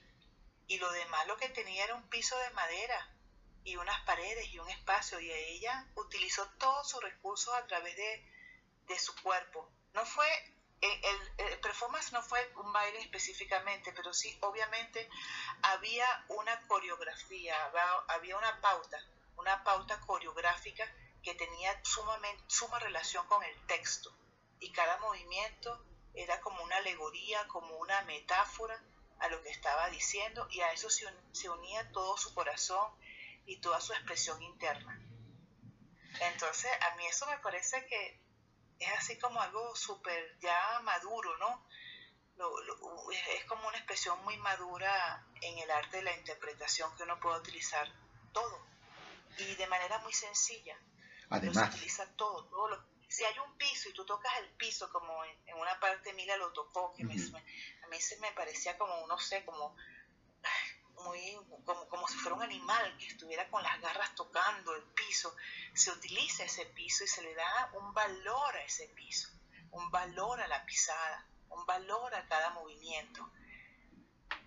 [0.67, 3.15] Y lo demás lo que tenía era un piso de madera
[3.63, 8.32] y unas paredes y un espacio y ella utilizó todos sus recursos a través de,
[8.88, 9.69] de su cuerpo.
[9.93, 10.28] No fue,
[10.82, 15.10] el, performance no fue un baile específicamente, pero sí, obviamente
[15.63, 17.56] había una coreografía,
[18.08, 19.00] había una pauta,
[19.38, 20.86] una pauta coreográfica
[21.24, 24.15] que tenía sumamente, suma relación con el texto
[24.60, 28.82] y cada movimiento era como una alegoría, como una metáfora
[29.19, 32.91] a lo que estaba diciendo y a eso se, unía todo su corazón
[33.45, 35.02] y toda su expresión interna.
[36.21, 38.21] Entonces, a mí eso me parece que
[38.80, 41.65] es así como algo súper ya maduro, ¿no?
[43.12, 47.39] es como una expresión muy madura en el arte de la interpretación que uno puede
[47.39, 47.88] utilizar
[48.34, 48.74] todo
[49.38, 50.78] y de manera muy sencilla.
[51.30, 54.91] Además, se utiliza todo, todo lo si hay un piso y tú tocas el piso,
[54.91, 59.17] como en, una parte Mila lo tocó, que a mí se me parecía como, no
[59.19, 59.76] sé, como
[61.04, 65.36] muy como, como si fuera un animal que estuviera con las garras tocando el piso,
[65.74, 69.30] se utiliza ese piso y se le da un valor a ese piso,
[69.71, 73.30] un valor a la pisada, un valor a cada movimiento.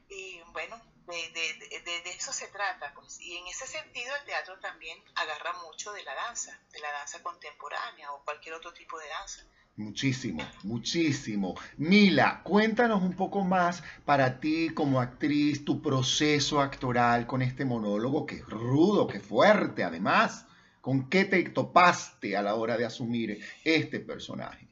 [0.09, 3.21] Y bueno, de, eso se trata, pues.
[3.21, 7.23] Y en ese sentido el teatro también agarra mucho de la danza, de la danza
[7.23, 9.43] contemporánea o cualquier otro tipo de danza.
[9.77, 11.55] Muchísimo, muchísimo.
[11.77, 18.27] Mila, cuéntanos un poco más para ti como actriz, tu proceso actoral con este monólogo,
[18.27, 20.47] que es rudo, que fuerte además.
[20.81, 24.68] ¿Con qué te topaste a la hora de asumir este personaje?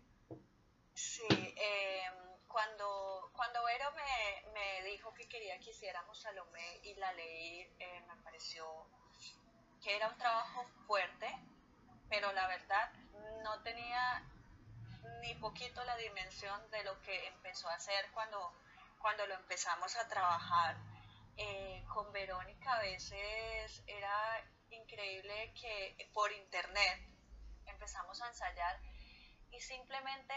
[5.87, 8.67] Hiciéramos Salomé y la ley eh, me pareció
[9.81, 11.33] que era un trabajo fuerte,
[12.09, 12.93] pero la verdad
[13.45, 14.21] no tenía
[15.21, 18.53] ni poquito la dimensión de lo que empezó a hacer cuando,
[18.99, 20.77] cuando lo empezamos a trabajar.
[21.37, 26.99] Eh, con Verónica a veces era increíble que por internet
[27.67, 28.81] empezamos a ensayar
[29.53, 30.35] y simplemente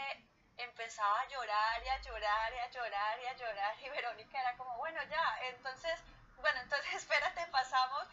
[0.62, 4.56] empezaba a llorar y a llorar y a llorar y a llorar y Verónica era
[4.56, 6.00] como, bueno, ya, entonces,
[6.38, 8.06] bueno, entonces espérate, pasamos,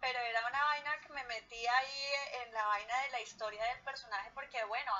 [0.00, 2.12] pero era una vaina que me metía ahí
[2.42, 4.92] en la vaina de la historia del personaje porque, bueno,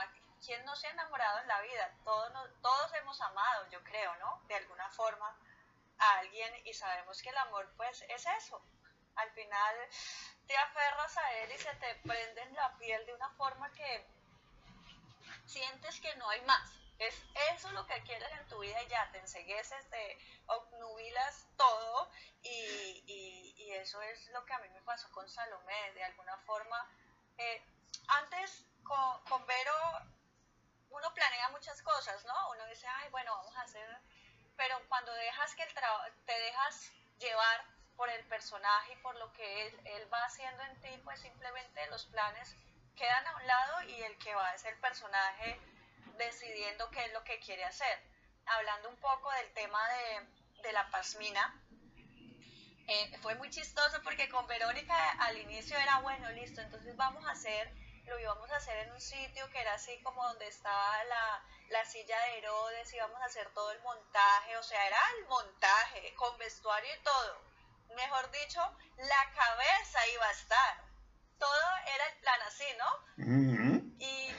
[0.44, 1.90] ¿quién no se ha enamorado en la vida?
[2.04, 4.42] Todos, todos hemos amado, yo creo, ¿no?
[4.46, 5.36] De alguna forma
[5.98, 8.60] a alguien y sabemos que el amor pues es eso,
[9.16, 9.76] al final
[10.46, 14.06] te aferras a él y se te prende en la piel de una forma que
[15.46, 16.83] sientes que no hay más.
[16.98, 22.10] Es eso lo que quieres en tu vida y ya te ensegueces, te obnubilas todo
[22.42, 25.92] y, y, eso es lo que a mí me pasó con Salomé.
[25.94, 26.88] De alguna forma,
[27.38, 27.62] eh,
[28.06, 29.74] antes con, con Vero
[30.90, 32.50] uno planea muchas cosas, ¿no?
[32.50, 34.00] Uno dice, ay, bueno, vamos a hacer...
[34.56, 37.64] Pero cuando dejas que el trabajo, te dejas llevar
[37.96, 41.86] por el personaje y por lo que él, él va haciendo en ti, pues simplemente
[41.88, 42.54] los planes
[42.96, 45.60] quedan a un lado y el que va es el personaje
[46.16, 47.98] decidiendo qué es lo que quiere hacer.
[48.46, 51.60] Hablando un poco del tema de, de la pasmina,
[52.86, 57.30] eh, fue muy chistoso porque con Verónica al inicio era bueno, listo, entonces vamos a
[57.30, 57.72] hacer,
[58.04, 61.84] lo íbamos a hacer en un sitio que era así como donde estaba la, la
[61.86, 66.36] silla de Herodes, íbamos a hacer todo el montaje, o sea, era el montaje con
[66.36, 67.42] vestuario y todo.
[67.96, 68.60] Mejor dicho,
[68.98, 70.84] la cabeza iba a estar.
[71.38, 73.94] Todo era el plan así, ¿no?
[73.98, 74.33] Y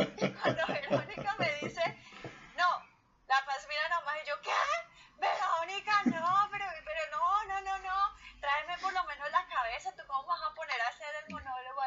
[0.42, 1.82] cuando Verónica me dice,
[2.56, 2.86] no,
[3.26, 4.50] la paz mira nomás, y yo, ¿qué?
[5.16, 10.02] Verónica, no, pero, pero no, no, no, no, tráeme por lo menos la cabeza, ¿tú
[10.06, 11.82] cómo vas a poner a hacer el monólogo?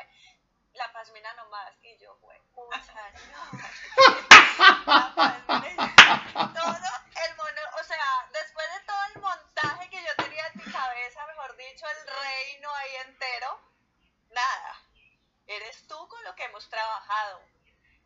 [0.73, 2.93] La paz mira nomás, y yo, güey, pucha,
[3.31, 3.59] no.
[4.87, 5.37] La paz
[6.53, 6.77] todo
[7.25, 11.25] el monólogo, o sea, después de todo el montaje que yo tenía en mi cabeza,
[11.27, 13.59] mejor dicho, el reino ahí entero,
[14.29, 14.83] nada
[15.47, 17.41] eres tú con lo que hemos trabajado.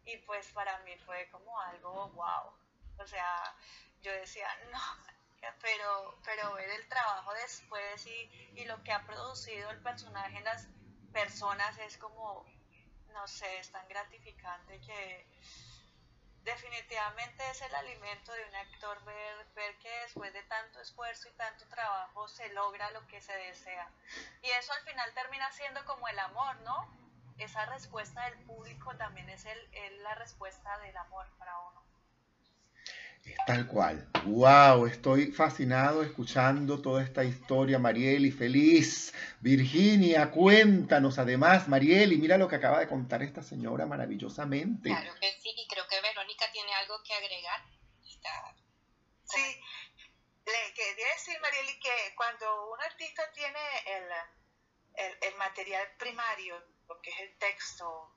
[0.05, 2.53] Y pues para mí fue como algo wow.
[2.99, 3.55] O sea,
[4.01, 4.79] yo decía, no,
[5.61, 10.45] pero, pero ver el trabajo después y, y lo que ha producido el personaje en
[10.45, 10.67] las
[11.13, 12.45] personas es como,
[13.13, 15.25] no sé, es tan gratificante que
[16.43, 21.33] definitivamente es el alimento de un actor ver, ver que después de tanto esfuerzo y
[21.33, 23.89] tanto trabajo se logra lo que se desea.
[24.41, 27.07] Y eso al final termina siendo como el amor, ¿no?
[27.37, 31.86] esa respuesta del público también es el, la respuesta del amor para uno.
[33.27, 34.07] Es tal cual.
[34.25, 34.87] ¡Wow!
[34.87, 38.31] Estoy fascinado escuchando toda esta historia, Marieli.
[38.31, 39.13] Feliz.
[39.39, 44.89] Virginia, cuéntanos además, Marieli, mira lo que acaba de contar esta señora maravillosamente.
[44.89, 47.61] Claro que sí, y creo que Verónica tiene algo que agregar.
[49.23, 49.61] Sí,
[50.45, 53.59] le quería decir, Marieli, que cuando un artista tiene
[54.95, 56.55] el, el material primario
[56.87, 58.09] lo que es el texto,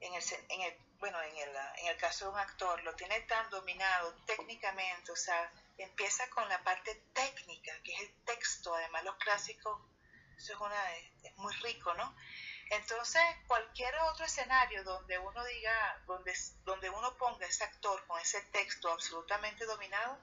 [0.00, 3.20] en el, en el, bueno, en el, en el caso de un actor, lo tiene
[3.22, 9.04] tan dominado técnicamente, o sea, empieza con la parte técnica, que es el texto, además
[9.04, 9.80] los clásicos,
[10.36, 12.14] eso es, una, es muy rico, ¿no?
[12.70, 16.32] Entonces, cualquier otro escenario donde uno diga, donde,
[16.64, 20.18] donde uno ponga ese actor con ese texto absolutamente dominado,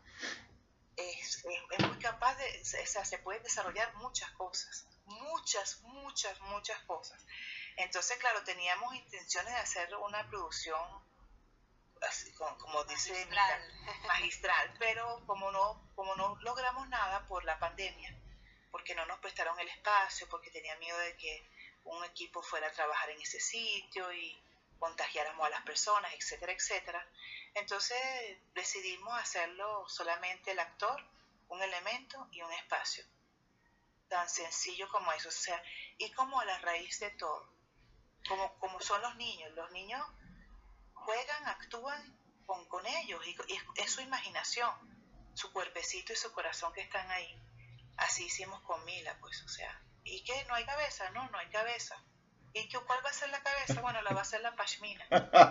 [0.98, 6.80] es, es, muy capaz de, o sea, se pueden desarrollar muchas cosas, muchas, muchas, muchas
[6.84, 7.24] cosas.
[7.78, 10.80] Entonces, claro, teníamos intenciones de hacer una producción,
[12.02, 14.08] así, como, dice magistral.
[14.08, 18.16] magistral, pero como no, como no logramos nada por la pandemia,
[18.72, 21.50] porque no nos prestaron el espacio, porque tenía miedo de que
[21.84, 24.40] un equipo fuera a trabajar en ese sitio y
[24.80, 27.08] contagiáramos a las personas, etcétera, etcétera.
[27.54, 28.00] Entonces
[28.54, 31.04] decidimos hacerlo solamente el actor,
[31.50, 33.06] un elemento y un espacio.
[34.08, 35.62] Tan sencillo como eso, o sea,
[35.98, 37.61] y como a la raíz de todo
[38.28, 39.52] como, como son los niños.
[39.56, 40.06] Los niños
[40.94, 43.36] juegan, actúan con, con ellos y,
[43.76, 44.72] es su imaginación,
[45.34, 47.42] su cuerpecito y su corazón que están ahí.
[47.98, 50.46] Así hicimos con Mila, pues, o sea, ¿y qué?
[50.46, 51.10] ¿No hay cabeza?
[51.12, 52.02] No, no hay cabeza.
[52.54, 53.82] ¿Y qué, cuál va a ser la cabeza?
[53.82, 55.06] Bueno, la va a ser la pashmina.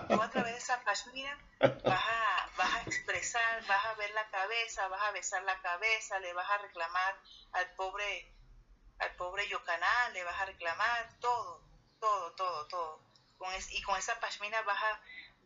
[0.08, 4.28] Tú a través de esa pashmina vas a, vas a expresar, vas a ver la
[4.28, 7.18] cabeza, vas a besar la cabeza, le vas a reclamar
[7.52, 8.34] al pobre,
[8.98, 11.69] al pobre Yocaná, le vas a reclamar todo
[12.00, 13.00] todo, todo, todo.
[13.70, 15.00] y con esa pashmina vas a,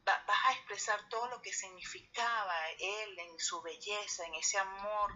[0.04, 5.12] vas a expresar todo lo que significaba él en su belleza, en ese amor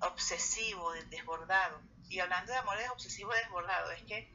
[0.00, 1.80] obsesivo, desbordado.
[2.08, 4.32] Y hablando de amores obsesivo desbordado, es que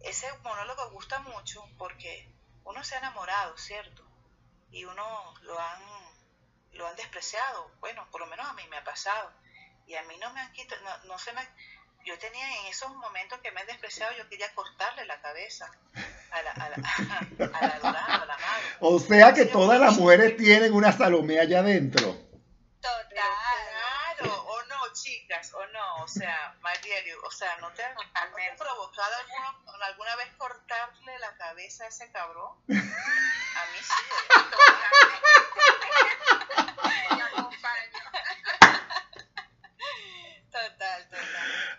[0.00, 2.30] ese monólogo gusta mucho porque
[2.64, 4.04] uno se ha enamorado, ¿cierto?
[4.70, 5.82] Y uno lo han,
[6.72, 7.70] lo han despreciado.
[7.80, 9.32] Bueno, por lo menos a mí me ha pasado.
[9.86, 11.46] Y a mí no me han quitado, no, no se me
[12.04, 15.70] yo tenía en esos momentos que me han despreciado, yo quería cortarle la cabeza
[16.30, 16.76] a la, a la,
[17.52, 18.64] a a la madre.
[18.80, 22.16] O sea que todas las mujeres tienen una Salomé allá adentro.
[22.80, 23.08] Total.
[23.08, 29.14] claro, o no, chicas, o no, o sea, Marielio, o sea, ¿no te, ha provocado
[29.20, 32.52] alguna, alguna vez cortarle la cabeza a ese cabrón?
[32.68, 33.94] A mí sí.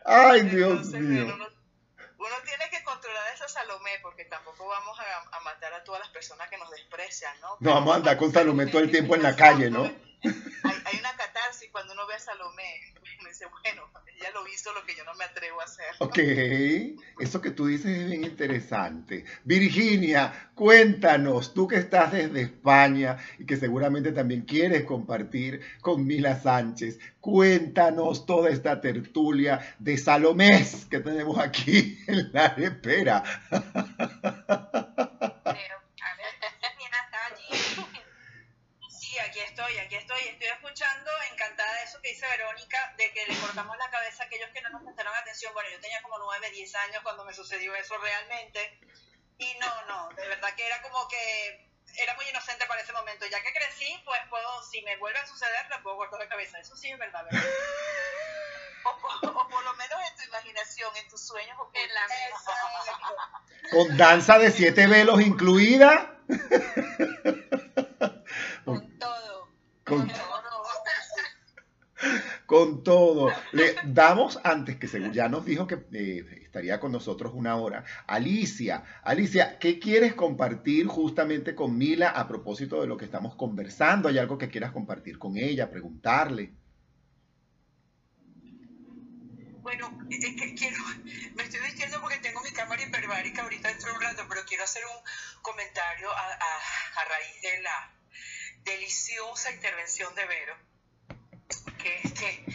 [0.06, 1.24] Ay, Dios Entonces, mío.
[1.26, 6.00] uno, uno tiene que controlar esa Salomé porque tampoco vamos a, a matar a todas
[6.02, 7.58] las personas que nos desprecian, ¿no?
[7.60, 9.92] No vamos a andar con Salomé todo el tiempo en la calle, ¿no?
[10.26, 12.94] Hay, hay una catarsis cuando uno ve a Salomé.
[13.20, 15.86] Uno dice, bueno, ella lo hizo lo que yo no me atrevo a hacer.
[16.00, 16.18] Ok,
[17.20, 19.26] eso que tú dices es bien interesante.
[19.44, 26.40] Virginia, cuéntanos, tú que estás desde España y que seguramente también quieres compartir con Mila
[26.40, 33.24] Sánchez, cuéntanos toda esta tertulia de Salomés que tenemos aquí en la espera.
[33.50, 33.64] Pero,
[35.46, 36.34] a ver,
[36.78, 37.48] mira, está allí.
[38.90, 40.20] Sí, aquí estoy, aquí estoy.
[40.28, 44.26] Estoy escuchando, encantada de eso que dice Verónica, de que le cortamos la cabeza a
[44.28, 45.54] aquellos que no nos prestaron atención.
[45.54, 48.80] Bueno, yo tenía como 9, 10 años cuando me sucedió eso realmente.
[49.38, 53.26] Y no, no, de verdad que era como que era muy inocente para ese momento.
[53.28, 56.60] Ya que crecí, pues puedo, si me vuelve a suceder, le puedo cortar la cabeza.
[56.60, 57.42] Eso sí es verdad, ¿verdad?
[58.88, 61.58] O, por- o por lo menos en tu imaginación, en tus sueños.
[61.60, 61.82] ocultos.
[61.82, 62.02] En la.
[62.04, 63.18] Exacto.
[63.72, 66.20] Con danza de siete velos incluida.
[69.86, 70.46] Con todo.
[72.46, 73.32] Con, todo.
[73.54, 77.84] Le damos, antes que según ya nos dijo que eh, estaría con nosotros una hora,
[78.06, 78.84] Alicia.
[79.04, 84.10] Alicia, ¿qué quieres compartir justamente con Mila a propósito de lo que estamos conversando?
[84.10, 86.54] ¿Hay algo que quieras compartir con ella, preguntarle?
[89.62, 90.78] Bueno, es que quiero,
[91.36, 94.64] me estoy vistiendo porque tengo mi cámara hiperbárica ahorita dentro de un rato, pero quiero
[94.64, 97.95] hacer un comentario a, a- a raíz de la
[98.66, 100.58] deliciosa intervención de Vero,
[101.78, 102.46] que es que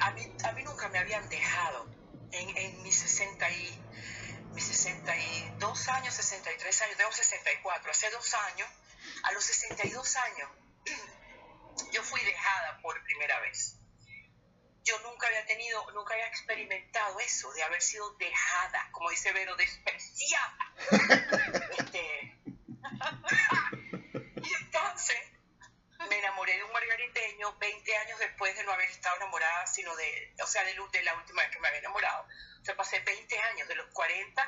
[0.00, 1.88] a mí, a mí nunca me habían dejado
[2.32, 3.82] en, en mis, 60 y,
[4.54, 8.68] mis 62 años, 63 años, tengo 64, hace dos años,
[9.22, 10.50] a los 62 años,
[11.92, 13.76] yo fui dejada por primera vez
[14.84, 19.54] yo nunca había tenido, nunca había experimentado eso de haber sido dejada, como dice Vero,
[19.56, 20.56] despreciada.
[21.78, 22.36] Este,
[24.42, 25.18] y entonces
[26.10, 30.34] me enamoré de un margariteño 20 años después de no haber estado enamorada, sino de,
[30.42, 30.82] o sea, de, la
[31.14, 32.26] última vez que me había enamorado.
[32.60, 34.42] O sea, pasé 20 años, de los 40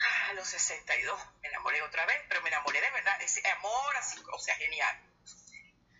[0.00, 1.20] a los 62.
[1.42, 5.00] Me enamoré otra vez, pero me enamoré de verdad, ese amor así, o sea, genial.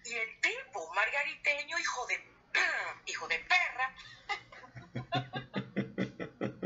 [0.04, 2.26] Y el tipo, un margariteño, hijo de,
[3.06, 3.94] hijo de perra,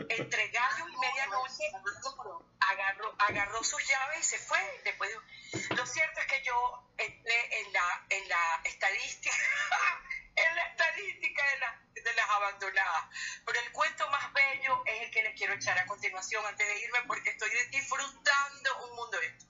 [0.08, 1.64] entre gallo y medianoche,
[2.58, 4.80] agarró, agarró sus llaves y se fue.
[4.82, 5.35] Después, de-
[5.70, 9.34] lo cierto es que yo entré en la, en la estadística,
[10.36, 13.04] en la estadística de, la- de las abandonadas.
[13.44, 16.78] Pero el cuento más bello es el que les quiero echar a continuación antes de
[16.78, 19.44] irme porque estoy disfrutando un mundo de esto.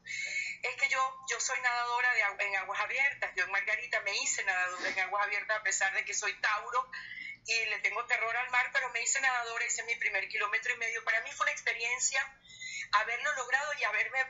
[0.63, 3.31] Es que yo, yo soy nadadora de, en aguas abiertas.
[3.37, 6.91] Yo en Margarita me hice nadadora en aguas abiertas a pesar de que soy Tauro
[7.47, 10.79] y le tengo terror al mar, pero me hice nadadora, hice mi primer kilómetro y
[10.79, 11.05] medio.
[11.05, 12.37] Para mí fue una experiencia
[12.93, 14.25] haberlo logrado y haberme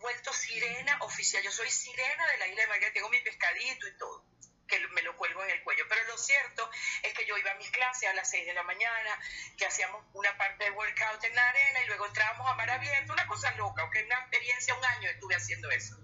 [0.00, 1.42] vuelto sirena oficial.
[1.42, 4.24] Yo soy sirena de la isla de Margarita, tengo mi pescadito y todo,
[4.68, 5.84] que me lo cuelgo en el cuello.
[5.88, 6.70] Pero lo cierto
[7.02, 9.18] es que yo iba a mis clases a las 6 de la mañana,
[9.56, 13.12] que hacíamos una parte de workout en la arena y luego entrábamos a mar abierto,
[13.12, 15.96] una cosa loca, que una experiencia, un año estuve haciendo eso.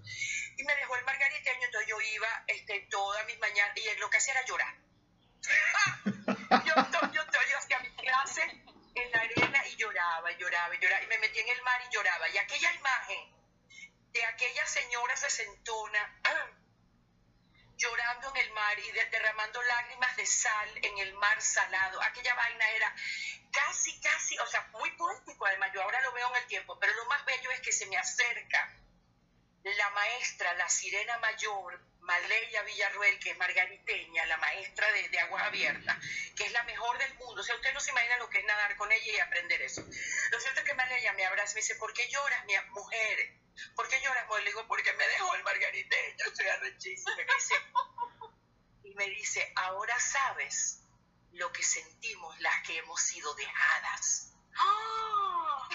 [0.57, 4.17] Y me dejó el margariteño, entonces yo iba este, todas mis mañanas y lo que
[4.17, 4.75] hacía era llorar.
[6.05, 6.75] yo,
[7.13, 8.45] yo, to- yo hacía mis clases
[8.95, 12.27] en la arena y lloraba, lloraba, lloraba, y me metí en el mar y lloraba.
[12.29, 13.33] Y aquella imagen
[15.29, 16.21] señora sesentona
[17.77, 22.33] llorando en el mar y de- derramando lágrimas de sal en el mar salado, aquella
[22.35, 22.93] vaina era
[23.51, 26.93] casi, casi, o sea, muy poético además, yo ahora lo veo en el tiempo, pero
[26.93, 28.75] lo más bello es que se me acerca
[29.63, 35.43] la maestra, la sirena mayor, Maleya Villarruel, que es margariteña, la maestra de, de aguas
[35.43, 35.97] abiertas,
[36.35, 37.41] que es la mejor del mundo.
[37.41, 39.81] O sea, usted no se imagina lo que es nadar con ella y aprender eso.
[40.31, 43.38] Lo cierto es que Maleya me abraza y me dice, ¿por qué lloras, mi mujer?
[43.75, 44.43] ¿Por qué lloras, mujer?
[44.43, 47.11] Le digo, porque me dejó el margariteño, estoy arrechísima.
[47.13, 47.55] Y me dice,
[48.83, 50.81] y me dice, ahora sabes
[51.33, 54.33] lo que sentimos las que hemos sido dejadas.
[54.57, 55.69] ¡Ah!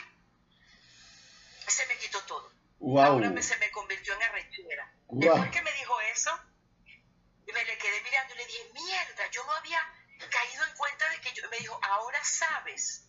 [1.66, 2.52] Se me quitó todo.
[2.78, 3.04] Wow.
[3.04, 4.92] Ahora me- se me convirtió en arrechera.
[5.06, 5.20] Guau.
[5.36, 6.30] Después que me dijo eso,
[7.46, 9.80] me le quedé mirando y le dije, mierda, yo no había
[10.30, 13.03] caído en cuenta de que yo, me dijo, ahora sabes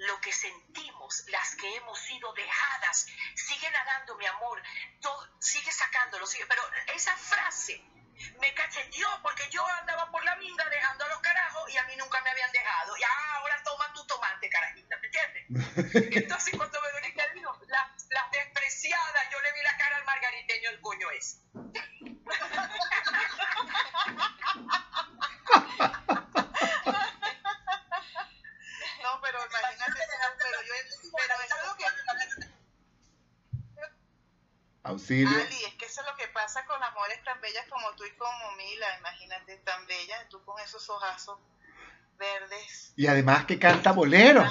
[0.00, 4.62] lo que sentimos, las que hemos sido dejadas, sigue nadando mi amor,
[5.00, 6.62] todo, sigue sacándolo, sigue, pero
[6.94, 7.84] esa frase
[8.40, 11.96] me cacheteó porque yo andaba por la minga dejando a los carajos y a mí
[11.96, 16.14] nunca me habían dejado, y ah, ahora toma tu tomate, carajita, ¿me entiendes?
[16.16, 20.80] Entonces cuando Verónica dijo, las, las despreciadas, yo le vi la cara al margariteño, el
[20.80, 21.42] coño es.
[34.90, 35.28] Auxilio.
[35.28, 38.10] Ali, es que eso es lo que pasa con amores tan bellas como tú y
[38.16, 41.38] como Mila, imagínate, tan bellas, tú con esos ojazos
[42.20, 42.92] verdes.
[42.96, 44.42] Y además que canta bolero.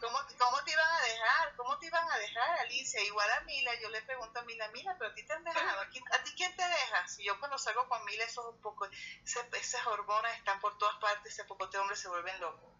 [0.00, 1.56] ¿Cómo, ¿Cómo te iban a dejar?
[1.56, 3.02] ¿Cómo te iban a dejar, Alicia?
[3.02, 5.80] Igual a Mila, yo le pregunto a Mila, Mila, pero a ti te han dejado,
[5.80, 7.08] ¿a ti quién te deja?
[7.08, 8.86] Si yo cuando salgo con Mila, esos un poco,
[9.24, 12.77] esas hormonas están por todas partes, ese poco de hombres se vuelven locos.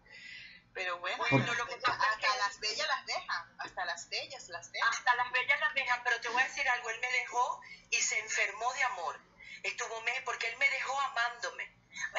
[0.79, 4.89] Pero bueno, lo que hasta las bellas las dejan, hasta las bellas las dejan.
[4.89, 7.97] Hasta las bellas las dejan, pero te voy a decir algo, él me dejó y
[7.97, 9.19] se enfermó de amor.
[9.63, 11.69] Estuvo me porque él me dejó amándome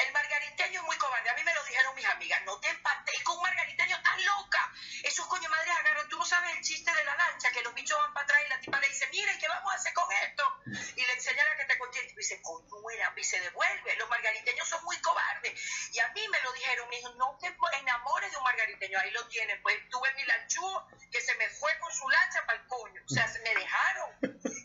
[0.06, 1.30] el margariteño es muy cobarde.
[1.30, 2.42] A mí me lo dijeron mis amigas.
[2.44, 4.72] No te empates con un margariteño, estás loca.
[5.04, 6.08] Esos coño madres agarran.
[6.08, 8.48] Tú no sabes el chiste de la lancha, que los bichos van para atrás y
[8.48, 10.62] la tipa le dice, mire, ¿qué vamos a hacer con esto?
[10.96, 12.08] Y le enseña a que te contiene.
[12.10, 12.70] Y dice, coño,
[13.16, 13.96] y se devuelve.
[13.96, 15.52] Los margariteños son muy cobardes.
[15.92, 16.88] Y a mí me lo dijeron.
[16.88, 18.98] Me dijo, no te enamores de un margariteño.
[18.98, 19.60] Ahí lo tienes.
[19.62, 23.02] Pues tuve mi lanchúo que se me fue con su lancha para el coño.
[23.04, 24.10] O sea, se me dejaron.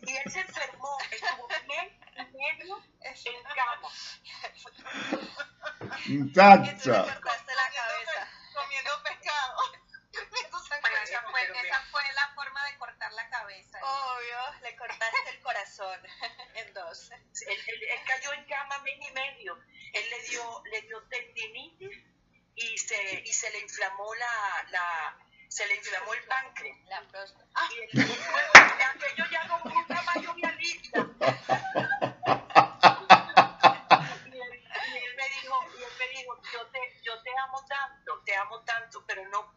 [0.07, 0.97] Y él se enfermó.
[1.11, 3.89] Estuvo medio en cama.
[6.17, 7.03] Muchacha.
[8.53, 9.57] Comiendo pescado.
[11.03, 13.79] esa, fue, esa fue la forma de cortar la cabeza.
[13.81, 15.99] Obvio, le cortaste el corazón
[16.55, 17.11] en dos.
[17.11, 19.59] Él, él, cayó en cama mes y medio.
[19.93, 21.97] Él le dio, le dio tendinitis
[22.55, 25.17] y se, y se le inflamó la, la
[25.49, 26.77] se le inflamó el páncreas.
[26.87, 27.45] La próstata.
[27.71, 31.05] Y el, aquello ya no un tamaño realista.
[38.25, 39.53] te amo tanto, pero no,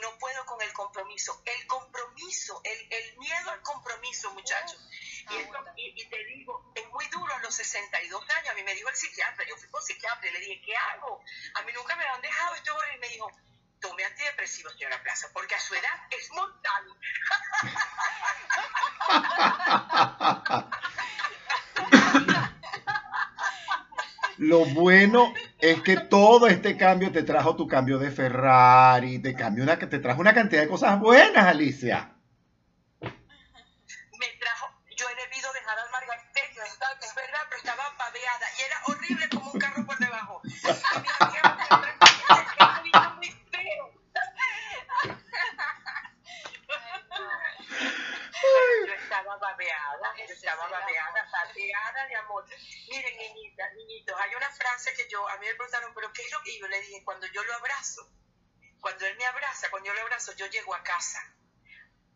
[0.00, 1.42] no puedo con el compromiso.
[1.44, 4.88] El compromiso, el, el miedo al compromiso, muchachos.
[5.76, 8.48] Y, y, te digo, es muy duro a los 62 años.
[8.50, 11.22] A mí me dijo el psiquiatra, yo fui con psiquiatra y le dije, ¿qué hago?
[11.54, 13.30] A mí nunca me han dejado esto y me dijo,
[13.80, 16.84] tome antidepresivos, señora Plaza, porque a su edad es mortal.
[24.38, 29.62] Lo bueno es que todo este cambio te trajo tu cambio de Ferrari, te cambió
[29.62, 32.14] una, te trajo una cantidad de cosas buenas, Alicia.
[33.02, 38.76] Me trajo, yo he debido dejar al margariteño, es verdad, pero estaba paveada y era
[38.86, 40.40] horrible como un carro por debajo.
[49.38, 52.44] babeada, estaba babeada, babeada de amor.
[52.88, 56.32] Miren, niñitas, niñitos, hay una frase que yo, a mí me preguntaron, ¿pero qué es
[56.32, 57.04] lo que yo le dije?
[57.04, 58.10] Cuando yo lo abrazo,
[58.80, 61.20] cuando él me abraza, cuando yo lo abrazo, yo llego a casa.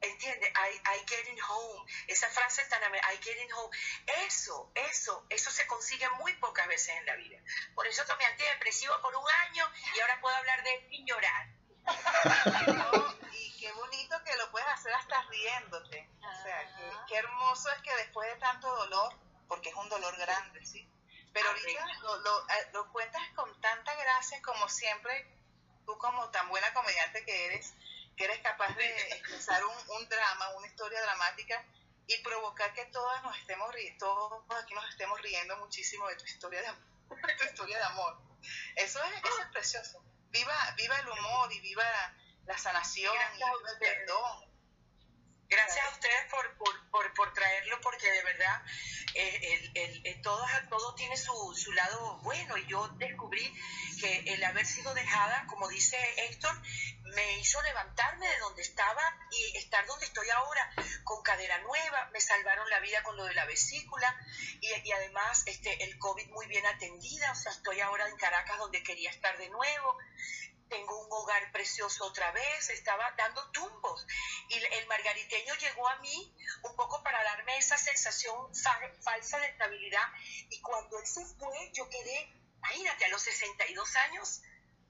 [0.00, 0.48] ¿Entiende?
[0.48, 1.88] I, I getting home.
[2.08, 3.76] Esa frase tan I getting home.
[4.26, 7.38] Eso, eso, eso se consigue muy pocas veces en la vida.
[7.76, 9.64] Por eso tomé antidepresivo por un año
[9.94, 11.62] y ahora puedo hablar de él sin llorar.
[13.32, 16.08] y qué bonito que lo puedes hacer hasta riéndote.
[16.18, 19.14] O sea, qué, hermoso es que después de tanto dolor,
[19.48, 20.88] porque es un dolor grande, ¿sí?
[21.32, 25.26] Pero ahorita lo, eh, lo, cuentas con tanta gracia como siempre,
[25.86, 27.72] tú como tan buena comediante que eres,
[28.16, 31.64] que eres capaz de expresar un, un drama, una historia dramática
[32.06, 36.24] y provocar que todas nos estemos riendo, todos aquí nos estemos riendo muchísimo de tu
[36.24, 36.82] historia de amor.
[37.26, 38.18] De tu historia de amor.
[38.76, 40.02] Eso es, eso es precioso
[40.32, 41.84] viva, viva el humor y viva
[42.62, 44.52] sanación y el perdón.
[45.48, 48.62] Gracias a ustedes por, por, por, por, traerlo, porque de verdad
[49.14, 52.56] eh, el, el, todo, todo tiene su, su, lado bueno.
[52.56, 53.52] Y yo descubrí
[54.00, 56.56] que el haber sido dejada, como dice Héctor,
[57.14, 60.72] me hizo levantarme de donde estaba y estar donde estoy ahora,
[61.04, 62.08] con cadera nueva.
[62.14, 64.16] Me salvaron la vida con lo de la vesícula
[64.62, 67.30] y, y además este, el COVID muy bien atendida.
[67.30, 69.98] O sea, estoy ahora en Caracas donde quería estar de nuevo
[70.72, 74.06] tengo un hogar precioso otra vez, estaba dando tumbos.
[74.48, 78.34] Y el margariteño llegó a mí un poco para darme esa sensación
[79.02, 80.08] falsa de estabilidad.
[80.48, 84.40] Y cuando él se fue, yo quedé, imagínate, a los 62 años,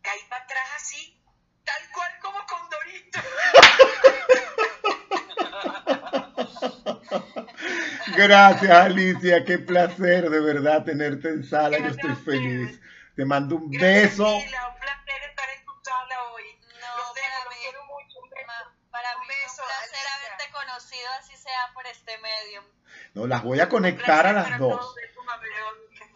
[0.03, 1.20] caí para atrás así,
[1.64, 3.18] tal cual como Condorito.
[8.16, 9.45] Gracias, Alicia.
[9.45, 11.78] Qué placer de verdad tenerte en sala.
[11.78, 12.80] Yo estoy feliz.
[13.16, 14.37] Te mando un beso.
[14.37, 14.45] un
[20.66, 22.64] conocido, así sea por este medio.
[23.14, 24.94] No, las voy a conectar a las dos.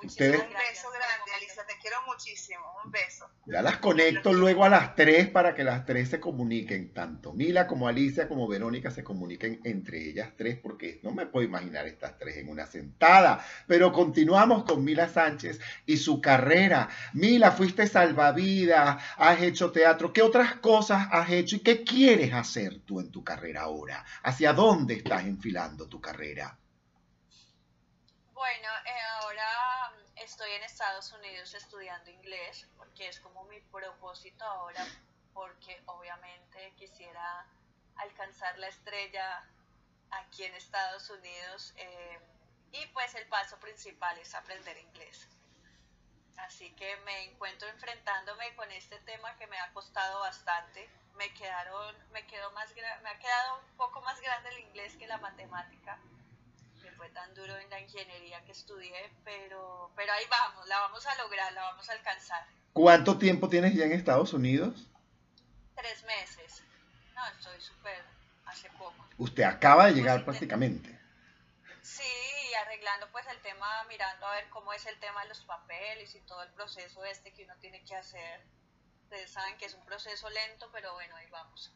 [0.03, 1.56] Ustedes, un beso grande, Alicia,
[1.87, 2.65] quiero muchísimo.
[2.85, 3.31] Un beso.
[3.47, 6.93] Ya las conecto luego a las tres para que las tres se comuniquen.
[6.93, 11.47] Tanto Mila como Alicia como Verónica se comuniquen entre ellas tres, porque no me puedo
[11.47, 13.45] imaginar estas tres en una sentada.
[13.69, 16.89] Pero continuamos con Mila Sánchez y su carrera.
[17.13, 20.13] Mila, fuiste salvavidas, has hecho teatro.
[20.13, 24.05] ¿Qué otras cosas has hecho y qué quieres hacer tú en tu carrera ahora?
[24.25, 26.59] ¿Hacia dónde estás enfilando tu carrera?
[28.35, 29.66] Bueno, eh, ahora
[30.27, 34.85] estoy en Estados Unidos estudiando inglés porque es como mi propósito ahora
[35.33, 37.47] porque obviamente quisiera
[37.95, 39.49] alcanzar la estrella
[40.11, 42.19] aquí en Estados Unidos eh,
[42.73, 45.29] y pues el paso principal es aprender inglés.
[46.39, 50.91] Así que me encuentro enfrentándome con este tema que me ha costado bastante.
[51.15, 55.07] Me quedaron, me quedó más me ha quedado un poco más grande el inglés que
[55.07, 56.01] la matemática.
[56.97, 61.15] Fue tan duro en la ingeniería que estudié, pero, pero ahí vamos, la vamos a
[61.17, 62.47] lograr, la vamos a alcanzar.
[62.73, 64.89] ¿Cuánto tiempo tienes ya en Estados Unidos?
[65.75, 66.63] Tres meses.
[67.15, 68.03] No, estoy súper
[68.47, 69.07] hace poco.
[69.19, 70.99] Usted acaba de llegar prácticamente.
[71.83, 76.15] Sí, arreglando pues el tema, mirando a ver cómo es el tema de los papeles
[76.15, 78.43] y todo el proceso este que uno tiene que hacer.
[79.05, 81.73] Ustedes saben que es un proceso lento, pero bueno, ahí vamos.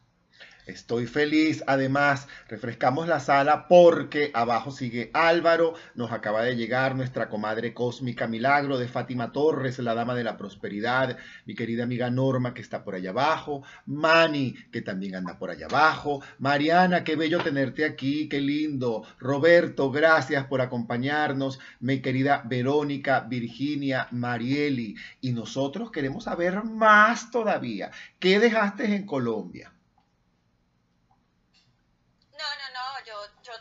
[0.67, 1.63] Estoy feliz.
[1.65, 5.73] Además, refrescamos la sala porque abajo sigue Álvaro.
[5.95, 10.37] Nos acaba de llegar nuestra comadre cósmica Milagro de Fátima Torres, la dama de la
[10.37, 11.17] prosperidad.
[11.45, 13.63] Mi querida amiga Norma, que está por allá abajo.
[13.87, 16.21] Mani, que también anda por allá abajo.
[16.37, 19.03] Mariana, qué bello tenerte aquí, qué lindo.
[19.19, 21.59] Roberto, gracias por acompañarnos.
[21.79, 24.95] Mi querida Verónica, Virginia, Marieli.
[25.21, 27.89] Y nosotros queremos saber más todavía.
[28.19, 29.73] ¿Qué dejaste en Colombia?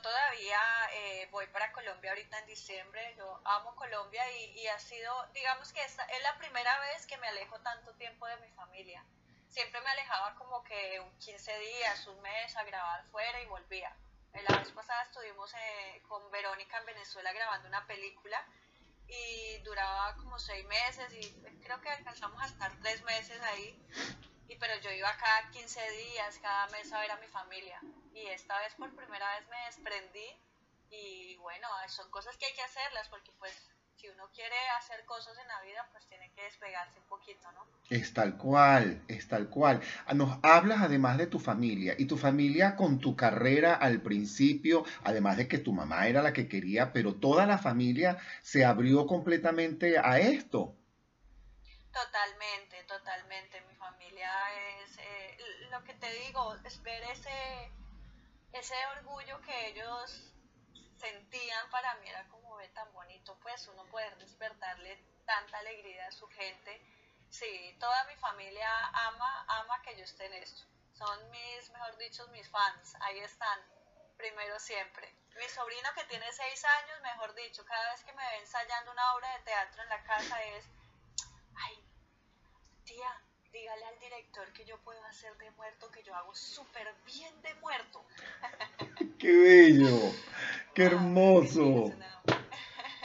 [0.01, 0.61] Todavía
[0.93, 5.83] eh, voy para Colombia ahorita en diciembre, yo amo Colombia y, ha sido, digamos que
[5.83, 9.05] esta es la primera vez que me alejo tanto tiempo de mi familia.
[9.49, 13.95] Siempre me alejaba como que 15 días, un mes a grabar fuera y volvía.
[14.33, 18.47] La vez pasada estuvimos eh, con Verónica en Venezuela grabando una película
[19.09, 21.33] y duraba como seis meses y
[21.65, 23.77] creo que alcanzamos a estar tres meses ahí
[24.49, 27.81] y pero yo iba cada 15 días, cada mes a ver a mi familia.
[28.15, 30.37] Y esta vez por primera vez me desprendí
[30.91, 35.37] y bueno, son cosas que hay que hacerlas porque pues si uno quiere hacer cosas
[35.39, 37.67] en la vida, pues tiene que despegarse un poquito, ¿no?
[37.91, 39.83] Es tal cual, es tal cual.
[40.07, 44.85] Ah, nos hablas además de tu familia y tu familia con tu carrera al principio,
[45.05, 49.07] además de que tu mamá era la que quería, pero toda la familia se abrió
[49.07, 50.75] completamente a esto.
[51.93, 53.61] Totalmente, totalmente.
[53.63, 54.31] Mi familia
[54.83, 55.37] es, eh,
[55.71, 57.71] lo que te digo, es ver ese,
[58.53, 60.33] ese orgullo que ellos
[60.99, 66.13] sentían para mí era como ve tan bonito, pues uno poder despertarle tanta alegría a
[66.13, 66.81] su gente.
[67.31, 70.63] Sí, toda mi familia ama, ama que yo esté en esto.
[70.93, 72.97] Son mis, mejor dicho, mis fans.
[73.01, 73.61] Ahí están,
[74.17, 75.15] primero siempre.
[75.39, 79.15] Mi sobrino que tiene seis años, mejor dicho, cada vez que me ve ensayando una
[79.15, 80.67] obra de teatro en la casa es
[81.55, 81.85] ay,
[82.85, 83.23] tía,
[83.53, 87.55] dígale al director que yo puedo hacer de muerto, que yo hago súper bien de
[87.55, 88.05] muerto.
[89.19, 90.13] ¡Qué bello!
[90.75, 91.93] ¡Qué hermoso!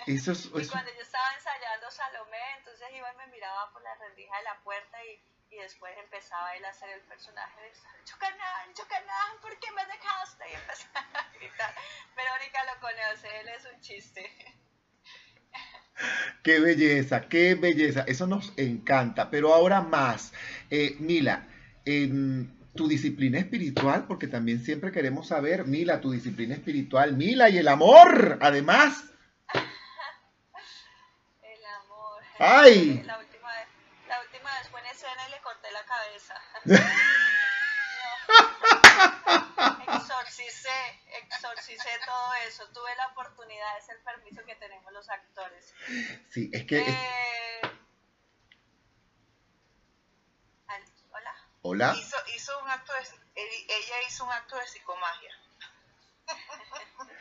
[0.07, 3.95] Eso es, Y cuando yo estaba ensayando Salomé, entonces iba y me miraba por la
[3.95, 5.19] rendija de la puerta y,
[5.49, 7.71] y después empezaba él a hacer el personaje de
[8.03, 10.49] Chocanán, Chocanán, ¿por qué me dejaste?
[10.49, 11.75] Y empezaba a gritar.
[12.15, 14.64] Verónica lo conoce, él es un chiste.
[16.43, 18.03] Qué belleza, qué belleza.
[18.07, 19.29] Eso nos encanta.
[19.29, 20.33] Pero ahora más,
[20.69, 21.47] eh, Mila,
[21.85, 27.57] en tu disciplina espiritual, porque también siempre queremos saber, Mila, tu disciplina espiritual, Mila, y
[27.57, 29.05] el amor, además.
[31.41, 32.23] El amor.
[32.39, 33.03] ¡Ay!
[33.05, 33.67] La última vez,
[34.09, 36.35] la última vez fue en escena y le corté la cabeza.
[41.51, 42.67] exorcicé todo eso.
[42.69, 45.73] Tuve la oportunidad, es el permiso que tenemos los actores.
[46.29, 46.81] Sí, es que...
[46.81, 47.61] Eh,
[51.11, 51.35] Hola.
[51.61, 51.95] Hola.
[51.97, 52.99] Hizo, hizo un acto de,
[53.35, 55.31] ella hizo un acto de psicomagia.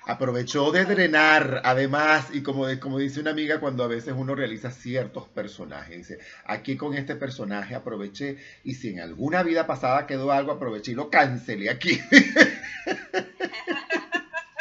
[0.06, 4.70] Aprovechó de drenar, además, y como, como dice una amiga, cuando a veces uno realiza
[4.70, 10.30] ciertos personajes, dice, aquí con este personaje aproveché, y si en alguna vida pasada quedó
[10.30, 11.98] algo, aproveché y lo cancelé aquí.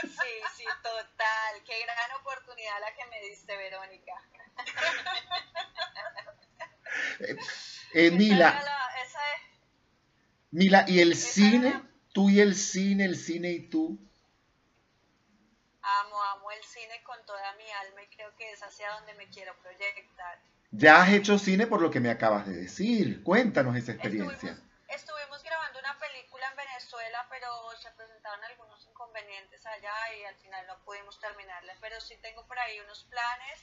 [0.04, 1.64] Sí, sí, total.
[1.66, 4.14] Qué gran oportunidad la que me diste, Verónica.
[7.20, 7.36] Eh,
[7.94, 8.62] eh, Mila,
[10.52, 11.82] Mila, ¿y el cine?
[12.14, 14.00] ¿Tú y el cine, el cine y tú?
[15.84, 19.28] Amo, amo el cine con toda mi alma y creo que es hacia donde me
[19.30, 20.40] quiero proyectar.
[20.72, 23.22] Ya has hecho cine por lo que me acabas de decir.
[23.24, 24.52] Cuéntanos esa experiencia.
[24.52, 27.48] Estuvimos, estuvimos grabando una película en Venezuela, pero
[27.82, 31.76] se presentaron algunos inconvenientes allá y al final no pudimos terminarla.
[31.82, 33.60] Pero sí tengo por ahí unos planes.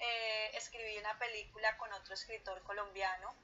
[0.00, 3.34] Eh, escribí una película con otro escritor colombiano,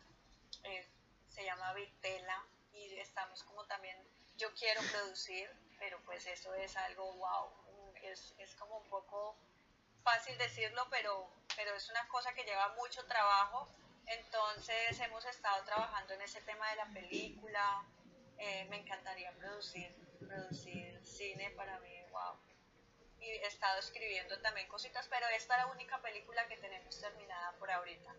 [0.64, 0.86] eh,
[1.28, 3.94] se llama Vitela, y estamos como también,
[4.38, 7.52] yo quiero producir, pero pues eso es algo wow,
[8.12, 9.36] es, es como un poco
[10.02, 13.68] fácil decirlo, pero, pero es una cosa que lleva mucho trabajo.
[14.06, 17.84] Entonces hemos estado trabajando en ese tema de la película.
[18.38, 22.38] Eh, me encantaría producir, producir cine para mí, wow.
[23.18, 27.52] Y he estado escribiendo también cositas, pero esta es la única película que tenemos terminada
[27.58, 28.14] por ahorita.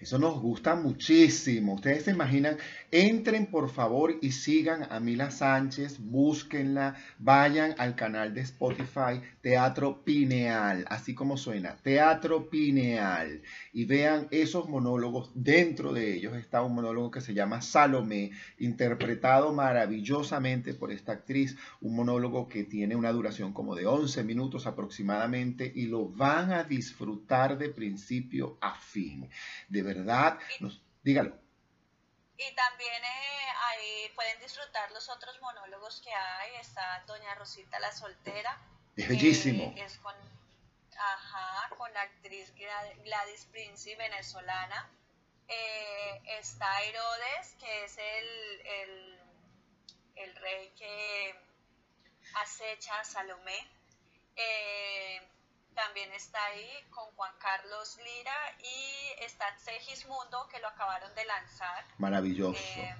[0.00, 1.74] Eso nos gusta muchísimo.
[1.74, 2.56] Ustedes se imaginan,
[2.90, 10.02] entren por favor y sigan a Mila Sánchez, búsquenla, vayan al canal de Spotify Teatro
[10.04, 13.42] Pineal, así como suena, Teatro Pineal,
[13.72, 15.30] y vean esos monólogos.
[15.34, 21.56] Dentro de ellos está un monólogo que se llama Salomé, interpretado maravillosamente por esta actriz,
[21.80, 26.64] un monólogo que tiene una duración como de 11 minutos aproximadamente y lo van a
[26.64, 29.28] disfrutar de principio a fin
[29.84, 31.38] verdad, nos, dígalo.
[32.36, 36.56] Y también eh, ahí pueden disfrutar los otros monólogos que hay.
[36.56, 38.60] Está Doña Rosita la soltera.
[38.96, 39.72] Es bellísimo.
[39.76, 40.14] es con,
[40.96, 44.90] ajá, con la actriz Gladys Prince venezolana.
[45.46, 49.20] Eh, está Herodes, que es el, el,
[50.16, 51.34] el, rey que
[52.34, 53.68] acecha a Salomé.
[54.36, 55.20] Eh,
[55.74, 61.84] también está ahí con Juan Carlos Lira y está Segismundo que lo acabaron de lanzar.
[61.98, 62.58] Maravilloso.
[62.58, 62.96] Eh,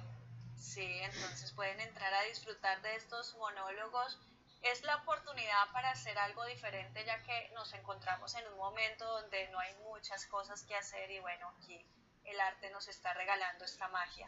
[0.57, 4.19] sí, entonces pueden entrar a disfrutar de estos monólogos.
[4.61, 9.47] Es la oportunidad para hacer algo diferente ya que nos encontramos en un momento donde
[9.49, 11.85] no hay muchas cosas que hacer y bueno, aquí
[12.23, 14.27] el arte nos está regalando esta magia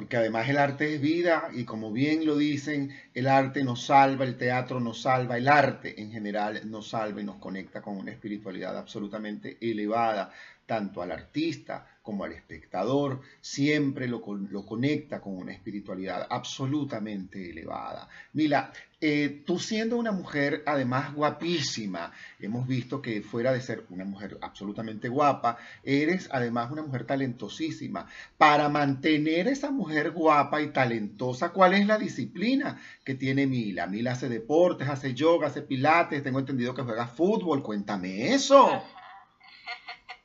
[0.00, 4.24] porque además el arte es vida y como bien lo dicen, el arte nos salva,
[4.24, 8.10] el teatro nos salva, el arte en general nos salva y nos conecta con una
[8.10, 10.32] espiritualidad absolutamente elevada,
[10.64, 18.08] tanto al artista como al espectador, siempre lo, lo conecta con una espiritualidad absolutamente elevada.
[18.32, 18.72] Mila,
[19.02, 24.36] eh, tú siendo una mujer además guapísima, hemos visto que fuera de ser una mujer
[24.42, 28.06] absolutamente guapa, eres además una mujer talentosísima.
[28.36, 33.86] Para mantener esa mujer guapa y talentosa, ¿cuál es la disciplina que tiene Mila?
[33.86, 38.82] Mila hace deportes, hace yoga, hace pilates, tengo entendido que juega fútbol, cuéntame eso.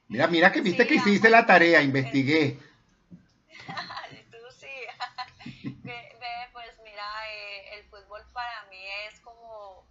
[0.08, 2.60] Mira, mira que viste que hiciste la tarea, investigué.
[4.32, 4.68] Tú sí.
[5.84, 9.86] ve, pues mira, eh, el fútbol para mí es como...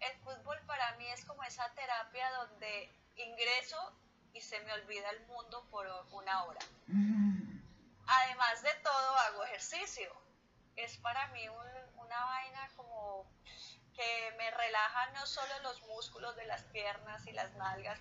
[0.00, 3.92] El fútbol para mí es como esa terapia donde ingreso
[4.34, 6.60] y se me olvida el mundo por una hora.
[8.06, 10.12] Además de todo, hago ejercicio.
[10.76, 13.26] Es para mí una vaina como
[13.94, 17.98] que me relaja no solo los músculos de las piernas y las nalgas,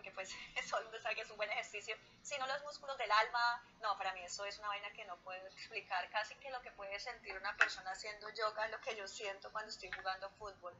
[0.00, 0.34] porque pues
[0.88, 3.62] uno sabe que es un buen ejercicio, sino los músculos del alma.
[3.82, 6.08] No, para mí eso es una vaina que no puedo explicar.
[6.08, 9.52] Casi que lo que puede sentir una persona haciendo yoga es lo que yo siento
[9.52, 10.74] cuando estoy jugando fútbol.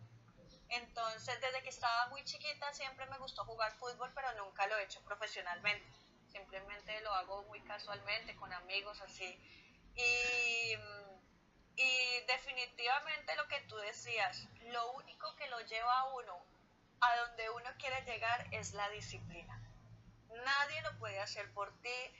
[0.70, 4.84] Entonces, desde que estaba muy chiquita siempre me gustó jugar fútbol, pero nunca lo he
[4.84, 5.86] hecho profesionalmente.
[6.32, 9.38] Simplemente lo hago muy casualmente, con amigos, así.
[9.96, 10.76] Y,
[11.76, 16.50] y definitivamente lo que tú decías, lo único que lo lleva a uno
[17.00, 19.60] a donde uno quiere llegar es la disciplina.
[20.44, 22.14] Nadie lo puede hacer por ti,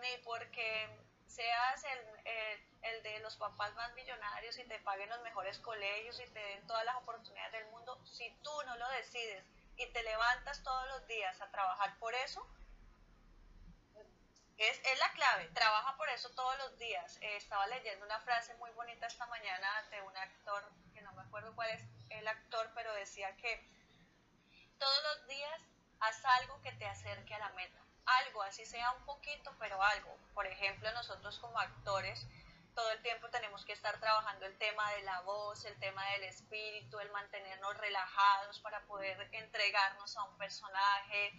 [0.00, 0.88] ni porque
[1.26, 6.26] seas el, el, de los papás más millonarios y te paguen los mejores colegios y
[6.30, 7.98] te den todas las oportunidades del mundo.
[8.04, 9.44] Si tú no lo decides
[9.76, 12.46] y te levantas todos los días a trabajar por eso,
[14.58, 17.18] es, es, la clave, trabaja por eso todos los días.
[17.20, 20.64] Eh, estaba leyendo una frase muy bonita esta mañana de un actor,
[20.94, 23.75] que no me acuerdo cuál es el actor, pero decía que
[24.78, 25.62] todos los días
[26.00, 27.78] haz algo que te acerque a la meta.
[28.06, 30.16] Algo, así sea un poquito, pero algo.
[30.34, 32.26] Por ejemplo, nosotros como actores,
[32.74, 36.24] todo el tiempo tenemos que estar trabajando el tema de la voz, el tema del
[36.24, 41.32] espíritu, el mantenernos relajados para poder entregarnos a un personaje,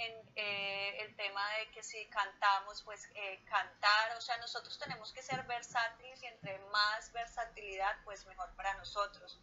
[0.00, 5.22] eh, el tema de que si cantamos, pues eh, cantar, o sea, nosotros tenemos que
[5.22, 9.40] ser versátiles y entre más versatilidad, pues mejor para nosotros.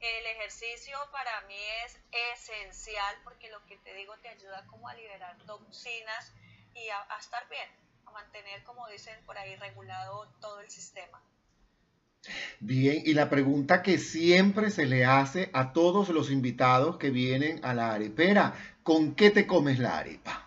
[0.00, 1.98] El ejercicio para mí es
[2.34, 6.32] esencial porque lo que te digo te ayuda como a liberar toxinas
[6.74, 7.68] y a, estar bien,
[8.04, 11.22] a mantener, como dicen por ahí, regulado todo el sistema.
[12.60, 17.64] Bien, y la pregunta que siempre se le hace a todos los invitados que vienen
[17.64, 20.45] a la arepera, ¿con qué te comes la arepa?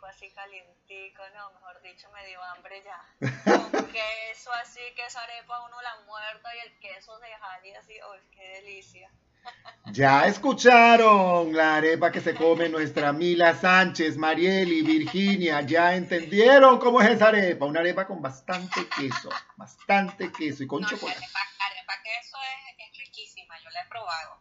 [0.00, 3.70] Chocolatico así calientico, no, mejor dicho, me dio hambre ya.
[3.70, 8.14] Con queso así, queso arepa, uno la muerta y el queso de jali así, oh,
[8.32, 9.10] qué delicia.
[9.92, 15.62] Ya escucharon la arepa que se come nuestra Mila Sánchez, Marieli, Virginia.
[15.62, 17.64] Ya entendieron cómo es esa arepa.
[17.64, 21.18] Una arepa con bastante queso, bastante queso y con No, la chocolate.
[21.18, 24.40] arepa, arepa queso es, es riquísima, yo la he probado.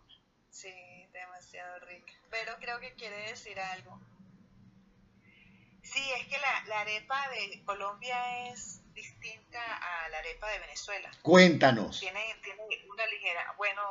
[0.49, 0.74] Sí,
[1.14, 2.14] demasiado rica.
[2.30, 3.99] Pero creo que quiere decir algo.
[5.92, 11.12] Sí, es que la, la arepa de Colombia es distinta a la arepa de Venezuela.
[11.22, 12.00] Cuéntanos.
[12.00, 13.82] Tiene, tiene una ligera, bueno,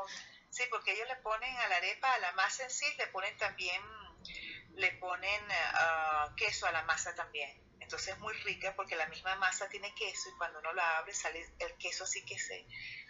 [0.51, 3.37] sí, porque ellos le ponen a la arepa, a la masa en sí, le ponen
[3.37, 3.83] también,
[4.75, 5.43] le ponen
[5.75, 7.69] ah, queso a la masa también.
[7.81, 11.15] Entonces es muy rica porque la misma masa tiene queso y cuando uno la abre
[11.15, 12.67] sale el queso así que se,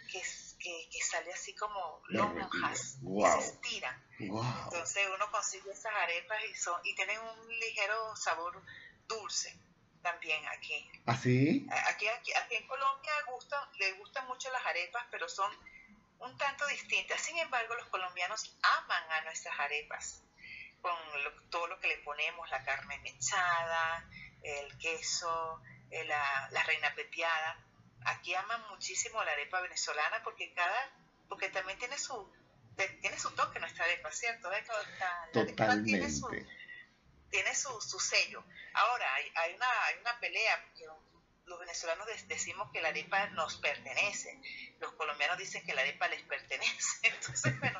[0.09, 0.21] que,
[0.57, 4.07] que, que sale así como lonjas, se estiran.
[4.19, 4.45] Wow.
[4.65, 8.63] Entonces uno consigue esas arepas y, son, y tienen un ligero sabor
[9.09, 9.59] dulce
[10.01, 10.89] también aquí.
[11.05, 11.67] ¿Así?
[11.89, 15.51] Aquí, aquí, aquí en Colombia gusta, le gustan mucho las arepas, pero son
[16.19, 17.19] un tanto distintas.
[17.19, 20.23] Sin embargo, los colombianos aman a nuestras arepas,
[20.81, 20.93] con
[21.23, 24.07] lo- todo lo que le ponemos, la carne mechada,
[24.43, 27.65] el queso, eh, la, la reina pepiada.
[28.05, 30.91] Aquí aman muchísimo la arepa venezolana porque cada,
[31.27, 32.31] porque también tiene su,
[33.01, 34.49] tiene su toque nuestra arepa, ¿cierto?
[34.49, 34.65] ¿Ves?
[34.99, 36.58] La arepa tiene su- Totalmente.
[37.29, 38.43] Tiene su, su sello.
[38.73, 40.85] Ahora, hay, hay, una, hay una pelea, porque
[41.45, 44.39] los venezolanos de- decimos que la arepa nos pertenece,
[44.79, 46.97] los colombianos dicen que la arepa les pertenece.
[47.03, 47.79] Entonces, bueno,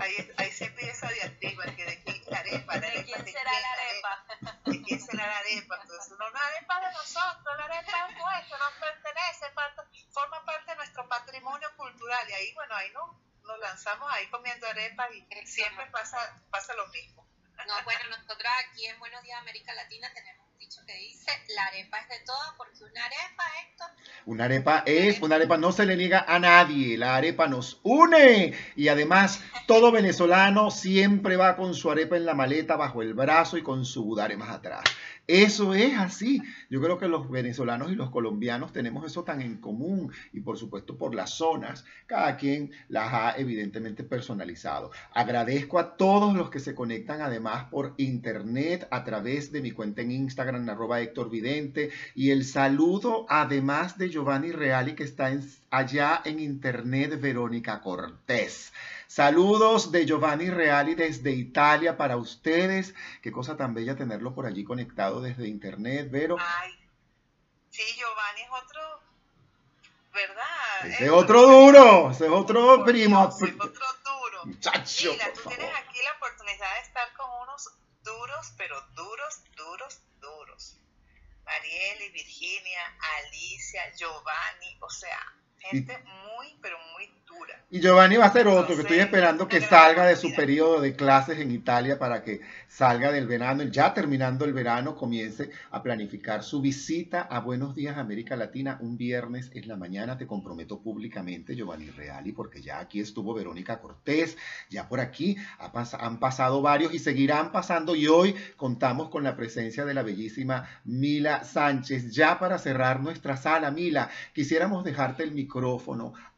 [0.00, 3.24] ahí, ahí se empieza esa diatriba, que de quién es la arepa, la ¿De quién
[3.24, 4.26] de será quién la arepa?
[4.66, 5.78] ¿De quién será la arepa?
[5.82, 9.82] Entonces, uno, la arepa de nosotros, la arepa es nuestra, nos pertenece, parte-
[10.12, 12.28] forma parte de nuestro patrimonio cultural.
[12.28, 16.18] Y ahí, bueno, ahí no, nos lanzamos ahí comiendo arepas y siempre pasa,
[16.50, 17.25] pasa lo mismo.
[17.64, 21.64] No, bueno, nosotros aquí en Buenos Días América Latina tenemos un dicho que dice, la
[21.64, 23.86] arepa es de todas, porque una arepa, Héctor,
[24.26, 28.54] Una arepa es, una arepa no se le niega a nadie, la arepa nos une
[28.76, 33.56] y además todo venezolano siempre va con su arepa en la maleta bajo el brazo
[33.56, 34.84] y con su budare más atrás.
[35.26, 36.40] Eso es así.
[36.70, 40.56] Yo creo que los venezolanos y los colombianos tenemos eso tan en común y por
[40.56, 44.92] supuesto por las zonas, cada quien las ha evidentemente personalizado.
[45.12, 50.02] Agradezco a todos los que se conectan además por internet a través de mi cuenta
[50.02, 55.32] en Instagram, arroba Héctor Vidente, y el saludo además de Giovanni Reali que está
[55.70, 58.72] allá en internet, Verónica Cortés.
[59.06, 62.94] Saludos de Giovanni Reali desde Italia para ustedes.
[63.22, 66.36] Qué cosa tan bella tenerlo por allí conectado desde internet, Vero.
[66.40, 66.72] Ay,
[67.70, 69.00] sí, Giovanni es otro,
[70.12, 70.86] ¿verdad?
[70.86, 73.26] Ese Es otro duro, ese es otro primo.
[73.28, 74.46] Dios, es otro duro.
[74.46, 77.70] Muchacho, Mira, tú tienes aquí la oportunidad de estar con unos
[78.02, 80.76] duros, pero duros, duros, duros.
[81.44, 82.80] Marieli, Virginia,
[83.18, 85.32] Alicia, Giovanni, o sea,
[85.70, 87.54] gente muy, pero muy dura.
[87.68, 90.94] Y Giovanni va a ser otro, que estoy esperando que salga de su periodo de
[90.94, 96.44] clases en Italia para que salga del verano, ya terminando el verano, comience a planificar
[96.44, 100.16] su visita a Buenos Días América Latina un viernes en la mañana.
[100.16, 104.36] Te comprometo públicamente, Giovanni Reali, porque ya aquí estuvo Verónica Cortés,
[104.70, 109.84] ya por aquí han pasado varios y seguirán pasando y hoy contamos con la presencia
[109.84, 112.12] de la bellísima Mila Sánchez.
[112.12, 115.55] Ya para cerrar nuestra sala, Mila, quisiéramos dejarte el micrófono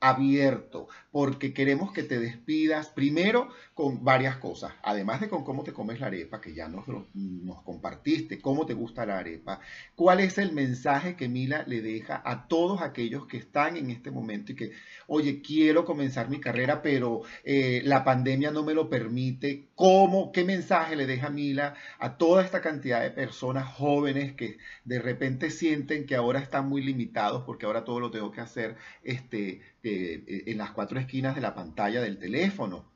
[0.01, 5.73] abierto porque queremos que te despidas primero con varias cosas, además de con cómo te
[5.73, 9.61] comes la arepa, que ya nos, nos compartiste, cómo te gusta la arepa,
[9.95, 14.11] cuál es el mensaje que Mila le deja a todos aquellos que están en este
[14.11, 14.73] momento y que,
[15.07, 20.45] oye, quiero comenzar mi carrera, pero eh, la pandemia no me lo permite, ¿cómo, qué
[20.45, 26.07] mensaje le deja Mila a toda esta cantidad de personas jóvenes que de repente sienten
[26.07, 28.77] que ahora están muy limitados porque ahora todo lo tengo que hacer
[29.09, 32.93] este, eh, en las cuatro esquinas de la pantalla del teléfono.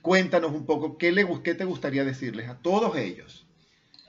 [0.00, 3.44] Cuéntanos un poco, ¿qué, le, qué te gustaría decirles a todos ellos?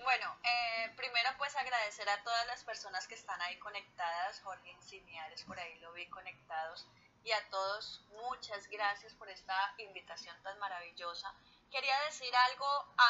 [0.02, 5.44] Bueno, eh, primero pues agradecer a todas las personas que están ahí conectadas, Jorge Enciniares,
[5.44, 6.88] por ahí lo vi conectados,
[7.26, 11.34] y a todos muchas gracias por esta invitación tan maravillosa.
[11.70, 12.68] Quería decir algo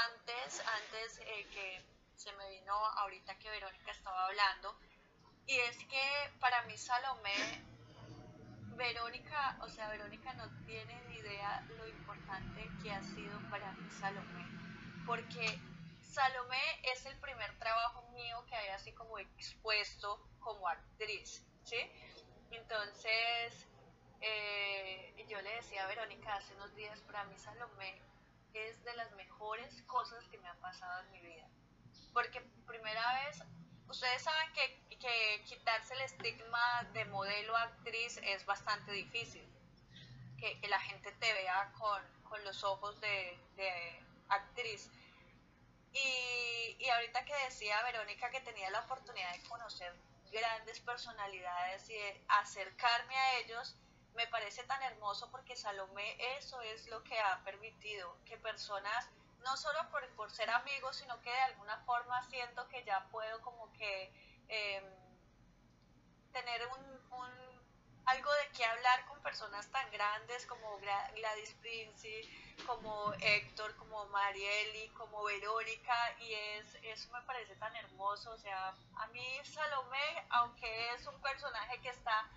[0.08, 1.82] antes, antes eh, que
[2.16, 4.76] se me vino ahorita que Verónica estaba hablando,
[5.48, 6.02] y es que
[6.40, 7.66] para mí Salomé,
[8.76, 13.90] Verónica, o sea, Verónica no tiene ni idea lo importante que ha sido para mí
[13.90, 14.46] Salomé,
[15.06, 15.60] porque
[16.02, 21.78] Salomé es el primer trabajo mío que hay así como expuesto como actriz, ¿sí?
[22.52, 23.68] Entonces,
[24.22, 28.02] eh, yo le decía a Verónica hace unos días, para mí Salomé
[28.54, 31.48] es de las mejores cosas que me han pasado en mi vida.
[32.14, 33.44] Porque primera vez,
[33.90, 39.48] ustedes saben que, que quitarse el estigma de modelo actriz es bastante difícil.
[40.38, 44.90] que, la gente te vea con, con los ojos de, de actriz.
[45.94, 49.94] Y, y, ahorita que decía Verónica que tenía la oportunidad de conocer
[50.32, 53.76] grandes personalidades y de acercarme a ellos,
[54.14, 59.10] me parece tan hermoso porque Salomé eso es lo que ha permitido que personas,
[59.48, 63.42] no solo por, por ser amigos, sino que de alguna forma siento que ya puedo
[63.42, 64.12] como que
[64.50, 64.84] em,
[66.34, 66.98] tener un,
[68.06, 72.22] algo de qué hablar con personas tan grandes como Gladys Princi,
[72.66, 78.32] como Héctor, como Marieli, como Verónica, y es, eso me parece tan hermoso.
[78.32, 82.30] O sea, a mí Salomé, aunque es un personaje que está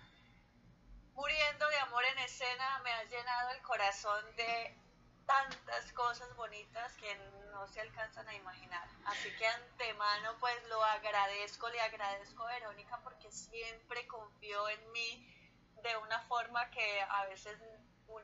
[1.13, 4.77] muriendo de amor en escena, me ha llenado el corazón de
[5.31, 7.15] tantas cosas bonitas que
[7.51, 8.87] no se alcanzan a imaginar.
[9.05, 15.27] Así que antemano pues lo agradezco, le agradezco a Verónica porque siempre confió en mí
[15.83, 17.57] de una forma que a veces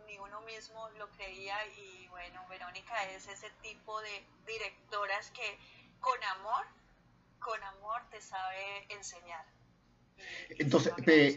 [0.05, 5.57] ni uno mismo lo creía y bueno, Verónica es ese tipo de directoras que
[5.99, 6.65] con amor,
[7.39, 9.45] con amor te sabe enseñar.
[10.49, 10.93] Entonces,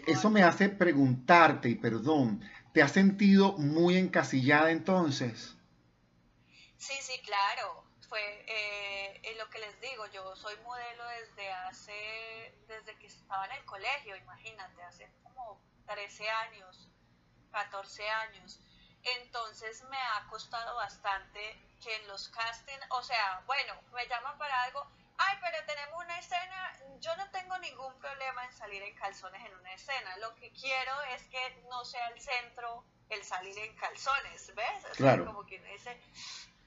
[0.07, 2.43] eso me hace preguntarte, y perdón,
[2.73, 5.57] ¿te has sentido muy encasillada entonces?
[6.81, 7.85] Sí, sí, claro.
[8.09, 13.53] Fue eh, lo que les digo, yo soy modelo desde hace, desde que estaba en
[13.53, 16.91] el colegio, imagínate, hace como 13 años,
[17.53, 18.61] 14 años.
[19.03, 21.41] Entonces me ha costado bastante
[21.81, 26.19] que en los castings, o sea, bueno, me llaman para algo, ay, pero tenemos una
[26.19, 30.51] escena, yo no tengo ningún problema en salir en calzones en una escena, lo que
[30.53, 34.87] quiero es que no sea el centro el salir en calzones, ¿ves?
[34.97, 35.27] claro.
[35.27, 36.01] como que dice,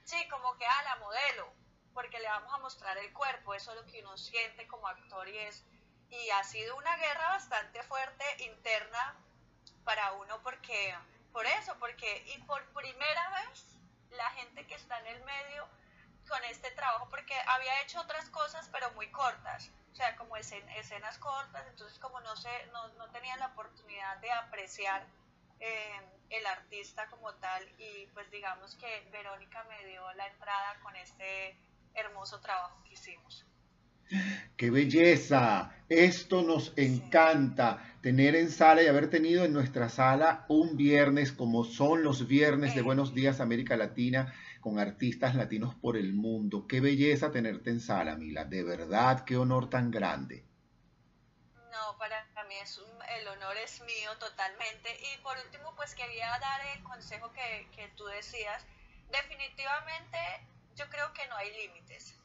[0.03, 1.53] sí, como que a ah, la modelo,
[1.93, 5.27] porque le vamos a mostrar el cuerpo, eso es lo que uno siente como actor
[5.27, 5.65] y es,
[6.09, 9.15] y ha sido una guerra bastante fuerte interna
[9.83, 10.95] para uno porque,
[11.31, 13.77] por eso, porque, y por primera vez,
[14.11, 15.67] la gente que está en el medio
[16.27, 21.17] con este trabajo porque había hecho otras cosas pero muy cortas, o sea, como escenas
[21.19, 25.05] cortas, entonces como no, sé, no, no tenían la oportunidad de apreciar
[25.59, 30.95] eh, el artista como tal y pues digamos que Verónica me dio la entrada con
[30.95, 31.57] este
[31.93, 33.45] hermoso trabajo que hicimos.
[34.57, 35.71] ¡Qué belleza!
[35.89, 41.63] Esto nos encanta, tener en sala y haber tenido en nuestra sala un viernes como
[41.63, 46.67] son los viernes de Buenos Días América Latina con artistas latinos por el mundo.
[46.67, 48.45] Qué belleza tenerte en sala, Mila.
[48.45, 50.45] De verdad, qué honor tan grande.
[52.53, 52.79] Mí es
[53.17, 54.95] el honor es mío totalmente.
[55.11, 58.63] Y por último, pues quería dar el consejo que, que tú decías.
[59.09, 60.19] Definitivamente,
[60.75, 62.15] yo creo que no hay límites.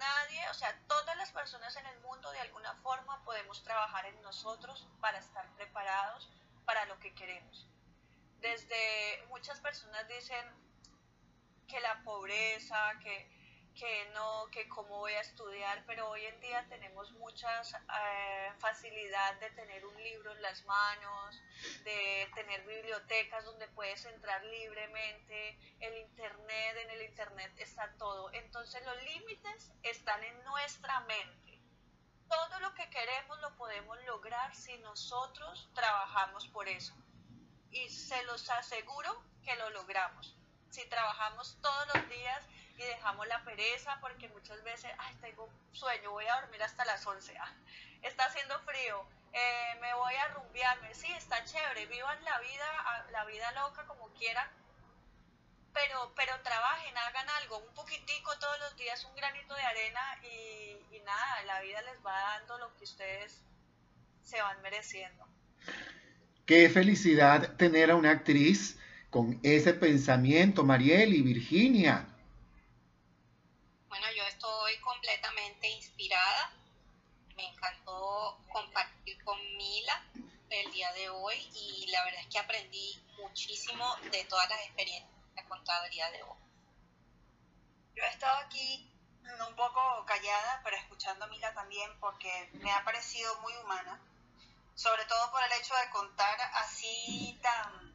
[0.00, 4.20] Nadie, o sea, todas las personas en el mundo de alguna forma podemos trabajar en
[4.22, 6.28] nosotros para estar preparados
[6.64, 7.68] para lo que queremos.
[8.40, 10.44] Desde muchas personas dicen,
[11.68, 13.30] que la pobreza, que,
[13.76, 19.38] que no, que cómo voy a estudiar, pero hoy en día tenemos mucha eh, facilidad
[19.38, 21.42] de tener un libro en las manos,
[21.84, 28.32] de tener bibliotecas donde puedes entrar libremente, el internet, en el internet está todo.
[28.32, 31.60] Entonces los límites están en nuestra mente.
[32.28, 36.94] Todo lo que queremos lo podemos lograr si nosotros trabajamos por eso.
[37.70, 40.34] Y se los aseguro que lo logramos
[40.76, 42.42] si trabajamos todos los días
[42.76, 47.06] y dejamos la pereza porque muchas veces, ay, tengo sueño, voy a dormir hasta las
[47.06, 47.54] 11, ah,
[48.02, 53.06] está haciendo frío, eh, me voy a rumbearme, sí, está chévere, vivan la vida, ah,
[53.12, 54.48] la vida loca como quieran,
[55.72, 60.96] pero, pero trabajen, hagan algo, un poquitico todos los días, un granito de arena y,
[60.96, 63.42] y nada, la vida les va dando lo que ustedes
[64.22, 65.26] se van mereciendo.
[66.46, 68.78] Qué felicidad tener a una actriz
[69.10, 72.06] con ese pensamiento, Mariel y Virginia?
[74.46, 76.52] Estoy completamente inspirada.
[77.34, 80.00] Me encantó compartir con Mila
[80.50, 85.10] el día de hoy y la verdad es que aprendí muchísimo de todas las experiencias
[85.34, 86.38] que ha contado el día de hoy.
[87.96, 88.88] Yo he estado aquí
[89.48, 94.00] un poco callada, pero escuchando a Mila también porque me ha parecido muy humana,
[94.76, 97.85] sobre todo por el hecho de contar así tan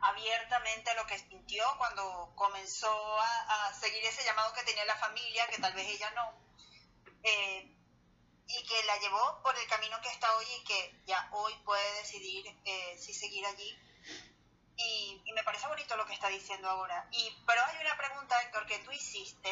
[0.00, 5.60] abiertamente lo que sintió cuando comenzó a, seguir ese llamado que tenía la familia, que
[5.60, 6.32] tal vez ella no,
[7.22, 7.72] eh,
[8.48, 11.94] y que la llevó por el camino que está hoy y que ya hoy puede
[11.94, 13.78] decidir eh, si seguir allí.
[14.78, 17.06] Y, me parece bonito lo que está diciendo ahora.
[17.10, 19.50] Y, pero hay una pregunta, Héctor, que tú hiciste,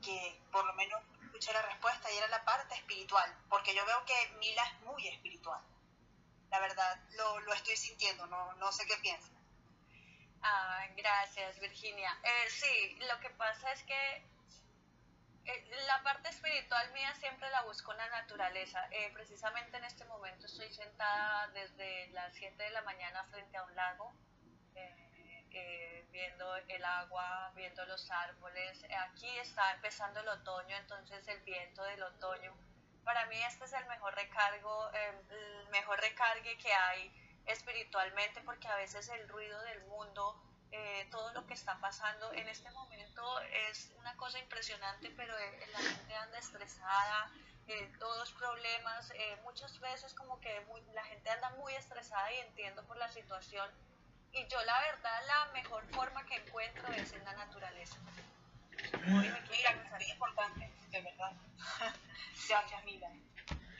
[0.00, 4.04] que por lo menos escuché la respuesta y era la parte espiritual, porque yo veo
[4.06, 5.62] que Mila es muy espiritual.
[6.50, 9.33] La verdad, lo, lo estoy sintiendo, no, no sé qué piensas.
[11.04, 12.16] Gracias, Virginia.
[12.22, 14.26] Eh, sí, lo que pasa es que
[15.44, 18.86] eh, la parte espiritual mía siempre la busco en la naturaleza.
[18.90, 23.64] Eh, precisamente en este momento estoy sentada desde las 7 de la mañana frente a
[23.64, 24.12] un lago,
[26.10, 28.84] viendo el agua, viendo los árboles.
[29.10, 32.52] Aquí está empezando el otoño, entonces el viento del otoño.
[33.04, 38.76] Para mí este es el mejor recargo, el mejor recargue que hay espiritualmente porque a
[38.76, 40.40] veces el ruido del mundo,
[40.72, 43.40] eh, todo lo que está pasando en este momento
[43.70, 47.30] es una cosa impresionante, pero eh, la gente anda estresada,
[47.68, 49.12] eh, todos problemas,
[49.42, 53.68] muchas veces como que la gente anda muy estresada y entiendo por la situación.
[54.32, 57.96] Y yo la verdad la mejor forma que encuentro es en la naturaleza.
[59.06, 59.30] Muy
[60.10, 61.32] importante, de verdad.
[62.48, 63.10] Gracias, Mila.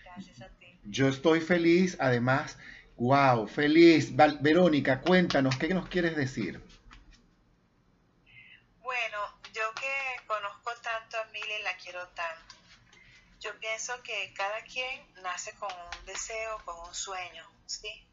[0.05, 0.78] Gracias a ti.
[0.85, 2.57] Yo estoy feliz, además,
[2.97, 4.15] Wow, feliz.
[4.15, 6.62] Verónica, cuéntanos, ¿qué nos quieres decir?
[8.79, 9.19] Bueno,
[9.53, 12.55] yo que conozco tanto a Mili, la quiero tanto.
[13.41, 18.07] Yo pienso que cada quien nace con un deseo, con un sueño, ¿sí?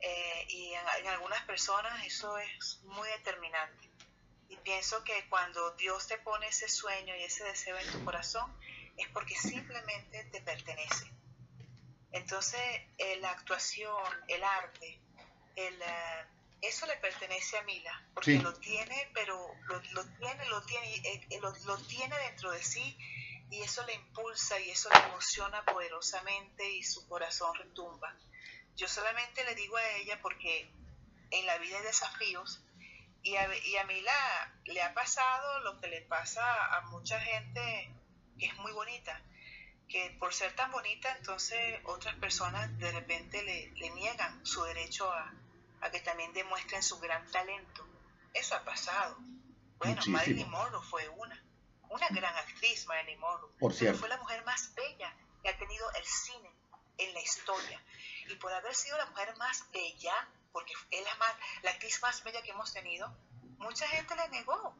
[0.00, 3.88] Eh, y en, algunas personas eso es muy determinante.
[4.48, 8.52] Y pienso que cuando Dios te pone ese sueño y ese deseo en tu corazón,
[8.96, 11.17] es porque simplemente te pertenece
[12.12, 12.60] entonces,
[12.96, 15.00] eh, la actuación, el arte,
[15.56, 16.26] el, eh,
[16.62, 21.76] eso le pertenece a Mila, porque lo tiene, pero lo, tiene, lo tiene, eh, lo,
[21.86, 22.96] tiene dentro de sí
[23.50, 28.16] y eso le impulsa y eso le emociona poderosamente y su corazón retumba.
[28.76, 30.70] Yo solamente le digo a ella porque
[31.30, 32.60] en la vida hay desafíos
[33.22, 37.92] y a, y a Mila le ha pasado lo que le pasa a mucha gente
[38.38, 39.20] que es muy bonita
[39.88, 45.32] que por ser tan bonita, entonces otras personas de repente le, niegan su derecho a,
[45.90, 47.86] que también demuestren su gran talento.
[48.34, 49.16] Eso ha pasado.
[49.78, 51.42] Bueno, Marilyn Monroe fue una,
[51.88, 53.50] una gran actriz, Marilyn Monroe.
[53.58, 54.00] Por cierto.
[54.00, 56.50] fue la mujer más bella que ha tenido el cine
[56.98, 57.82] en la historia.
[58.28, 62.22] Y por haber sido la mujer más bella, porque es la, más, la actriz más
[62.24, 63.16] bella que hemos tenido,
[63.58, 64.76] mucha gente le negó,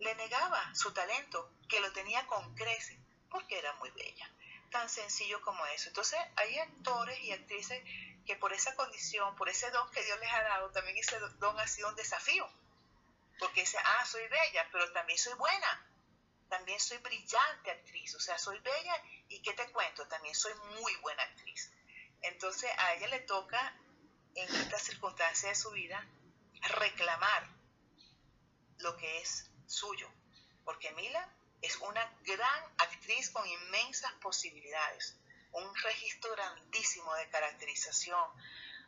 [0.00, 2.98] le negaba su talento, que lo tenía con creces,
[3.30, 4.30] porque era muy bella
[4.70, 5.88] tan sencillo como eso.
[5.88, 7.82] Entonces hay actores y actrices
[8.26, 11.58] que por esa condición, por ese don que Dios les ha dado, también ese don
[11.58, 12.48] ha sido un desafío.
[13.38, 15.86] Porque dice, ah, soy bella, pero también soy buena.
[16.48, 18.14] También soy brillante actriz.
[18.14, 20.06] O sea, soy bella y ¿qué te cuento?
[20.08, 21.72] También soy muy buena actriz.
[22.22, 23.74] Entonces a ella le toca,
[24.34, 26.06] en estas circunstancias de su vida,
[26.78, 27.48] reclamar
[28.78, 30.08] lo que es suyo.
[30.64, 31.28] Porque Mila
[31.62, 35.16] es una gran actriz con inmensas posibilidades,
[35.52, 38.30] un registro grandísimo de caracterización,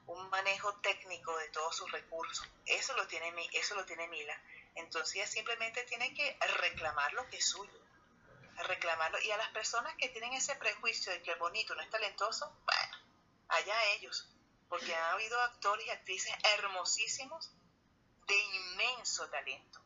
[0.06, 2.48] un manejo técnico de todos sus recursos.
[2.66, 4.40] Eso lo tiene, eso lo tiene Mila.
[4.74, 7.78] Entonces ella simplemente tiene que reclamar lo que es suyo,
[8.56, 9.20] reclamarlo.
[9.20, 12.56] Y a las personas que tienen ese prejuicio de que el bonito no es talentoso,
[12.64, 12.96] bueno,
[13.48, 14.28] allá ellos,
[14.68, 17.50] porque han habido actores y actrices hermosísimos
[18.26, 19.81] de inmenso talento.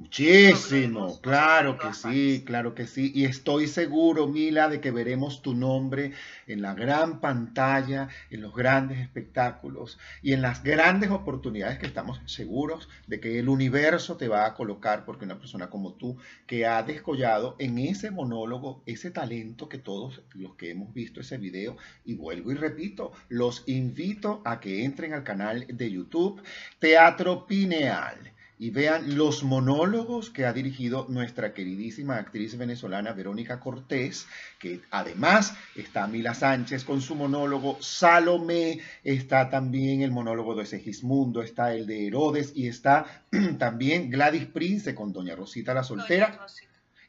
[0.00, 3.10] Muchísimo, claro que sí, claro que sí.
[3.16, 6.12] Y estoy seguro, Mila, de que veremos tu nombre
[6.46, 12.20] en la gran pantalla, en los grandes espectáculos y en las grandes oportunidades que estamos
[12.26, 16.16] seguros de que el universo te va a colocar, porque una persona como tú,
[16.46, 21.38] que ha descollado en ese monólogo ese talento que todos los que hemos visto ese
[21.38, 26.40] video, y vuelvo y repito, los invito a que entren al canal de YouTube
[26.78, 34.26] Teatro Pineal y vean los monólogos que ha dirigido nuestra queridísima actriz venezolana Verónica Cortés,
[34.58, 41.42] que además está Mila Sánchez con su monólogo Salomé, está también el monólogo de Segismundo,
[41.42, 43.22] está el de Herodes y está
[43.58, 46.46] también Gladys Prince con Doña Rosita la Soltera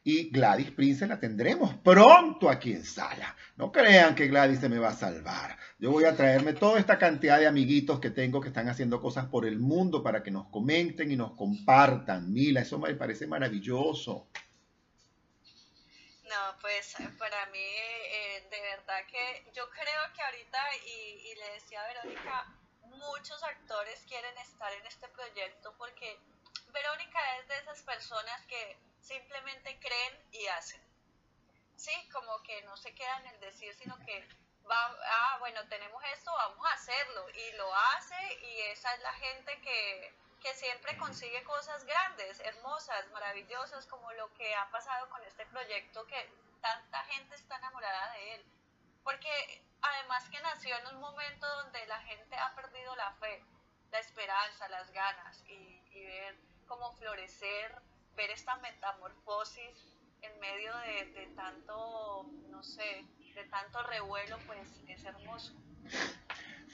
[0.03, 3.35] y Gladys Prince la tendremos pronto aquí en sala.
[3.57, 5.57] No crean que Gladys se me va a salvar.
[5.77, 9.25] Yo voy a traerme toda esta cantidad de amiguitos que tengo que están haciendo cosas
[9.25, 12.31] por el mundo para que nos comenten y nos compartan.
[12.31, 14.27] Mila, eso me parece maravilloso.
[16.23, 21.53] No, pues para mí, eh, de verdad que yo creo que ahorita, y, y le
[21.55, 22.45] decía a Verónica,
[22.83, 26.19] muchos actores quieren estar en este proyecto porque
[26.71, 30.81] Verónica es de esas personas que simplemente creen y hacen.
[31.75, 34.27] Sí, como que no se quedan en el decir, sino que
[34.69, 37.29] va, ah, bueno, tenemos esto, vamos a hacerlo.
[37.29, 43.09] Y lo hace y esa es la gente que, que siempre consigue cosas grandes, hermosas,
[43.11, 46.29] maravillosas, como lo que ha pasado con este proyecto que
[46.61, 48.45] tanta gente está enamorada de él.
[49.03, 53.43] Porque además que nació en un momento donde la gente ha perdido la fe,
[53.91, 57.81] la esperanza, las ganas y, y ver cómo florecer,
[58.19, 59.87] ver esta metamorfosis
[60.21, 65.53] en medio de, de tanto, no sé, de tanto revuelo, pues es hermoso.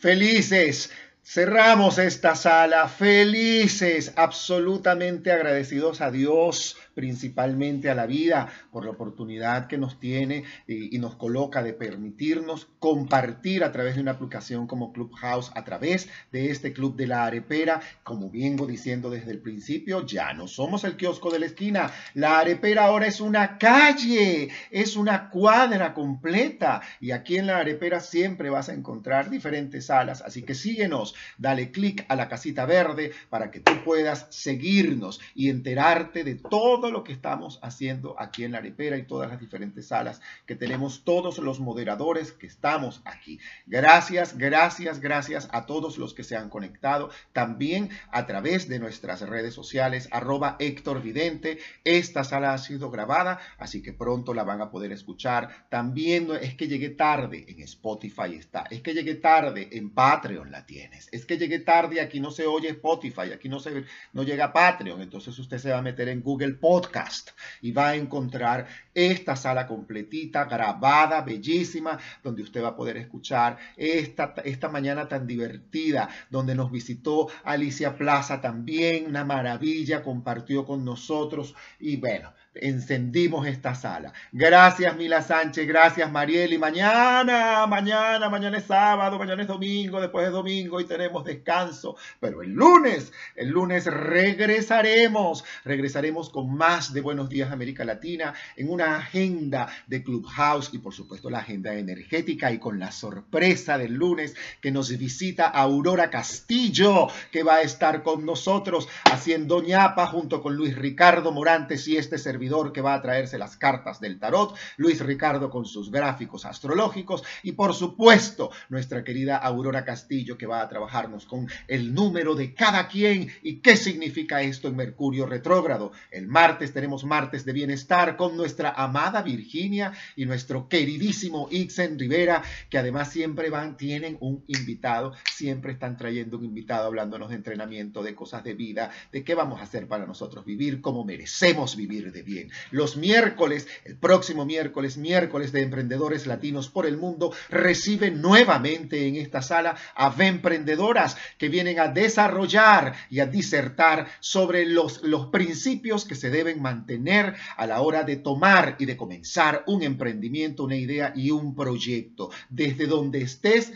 [0.02, 0.92] Felices
[1.28, 9.66] Cerramos esta sala felices, absolutamente agradecidos a Dios, principalmente a la vida, por la oportunidad
[9.66, 14.94] que nos tiene y, nos coloca de permitirnos compartir a través de una aplicación como
[14.94, 17.82] Clubhouse, a través de este club de la arepera.
[18.04, 21.92] Como vengo diciendo desde el principio, ya no somos el kiosco de la esquina.
[22.14, 26.82] La arepera ahora es una calle, es una cuadra completa.
[27.02, 30.22] Y aquí en la arepera siempre vas a encontrar diferentes salas.
[30.22, 35.50] Así que síguenos dale clic a la casita verde para que tú puedas seguirnos y
[35.50, 39.88] enterarte de todo lo que estamos haciendo aquí en la arepera y todas las diferentes
[39.88, 43.40] salas que tenemos todos los moderadores que estamos aquí.
[43.66, 49.22] Gracias, gracias, gracias a todos los que se han conectado también a través de nuestras
[49.22, 51.60] redes sociales arroba Héctor Vidente.
[51.84, 55.68] Esta sala ha sido grabada, así que pronto la van a poder escuchar.
[55.70, 60.66] También es que llegué tarde en Spotify está, es que llegué tarde en Patreon la
[60.66, 64.54] tienes, es que llegué tarde, aquí no se oye Spotify, aquí no, se, no llega
[64.54, 69.36] Patreon, entonces usted se va a meter en Google Podcast y va a encontrar esta
[69.36, 76.10] sala completita, grabada, bellísima, donde usted va a poder escuchar esta, esta mañana tan divertida,
[76.30, 83.76] donde nos visitó Alicia Plaza también, una maravilla, compartió con nosotros y bueno, encendimos esta
[83.76, 84.14] sala.
[84.32, 86.58] Gracias Mila Sánchez, gracias Marieli.
[86.58, 91.98] Mañana, mañana, mañana es sábado, mañana es domingo, después es domingo y tenemos descanso.
[92.20, 98.70] Pero el lunes, el lunes regresaremos, regresaremos con más de Buenos Días América Latina en
[98.70, 103.94] una agenda de Clubhouse y por supuesto la agenda energética y con la sorpresa del
[103.94, 110.42] lunes que nos visita Aurora Castillo, que va a estar con nosotros haciendo ñapa junto
[110.42, 114.56] con Luis Ricardo Morantes y este servidor que va a traerse las cartas del tarot,
[114.78, 120.62] Luis Ricardo con sus gráficos astrológicos y por supuesto nuestra querida Aurora Castillo que va
[120.62, 125.92] a trabajarnos con el número de cada quien y qué significa esto en Mercurio retrógrado.
[126.12, 132.44] El martes tenemos martes de bienestar con nuestra amada Virginia y nuestro queridísimo Ixen Rivera
[132.70, 138.04] que además siempre van, tienen un invitado, siempre están trayendo un invitado hablándonos de entrenamiento,
[138.04, 142.12] de cosas de vida, de qué vamos a hacer para nosotros vivir, cómo merecemos vivir
[142.12, 142.35] de vida
[142.72, 149.16] los miércoles, el próximo miércoles, miércoles de emprendedores latinos por el mundo, reciben nuevamente en
[149.16, 156.06] esta sala a emprendedoras que vienen a desarrollar y a disertar sobre los, los principios
[156.06, 160.76] que se deben mantener a la hora de tomar y de comenzar un emprendimiento, una
[160.76, 162.30] idea y un proyecto.
[162.50, 163.72] Desde donde estés,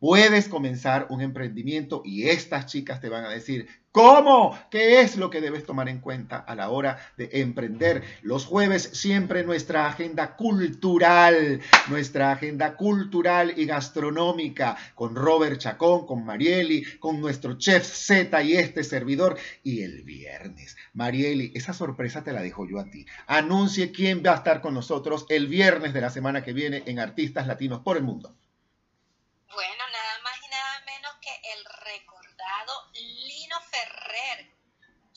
[0.00, 4.58] puedes comenzar un emprendimiento y estas chicas te van a decir ¿Cómo?
[4.72, 8.02] ¿Qué es lo que debes tomar en cuenta a la hora de emprender?
[8.22, 16.24] Los jueves siempre nuestra agenda cultural, nuestra agenda cultural y gastronómica con Robert Chacón, con
[16.24, 19.38] Marieli, con nuestro chef Z y este servidor.
[19.62, 23.06] Y el viernes, Marieli, esa sorpresa te la dejo yo a ti.
[23.28, 26.98] Anuncie quién va a estar con nosotros el viernes de la semana que viene en
[26.98, 28.34] Artistas Latinos por el Mundo.
[29.54, 34.50] Bueno, nada más y nada menos que el recordado Lino Ferrer,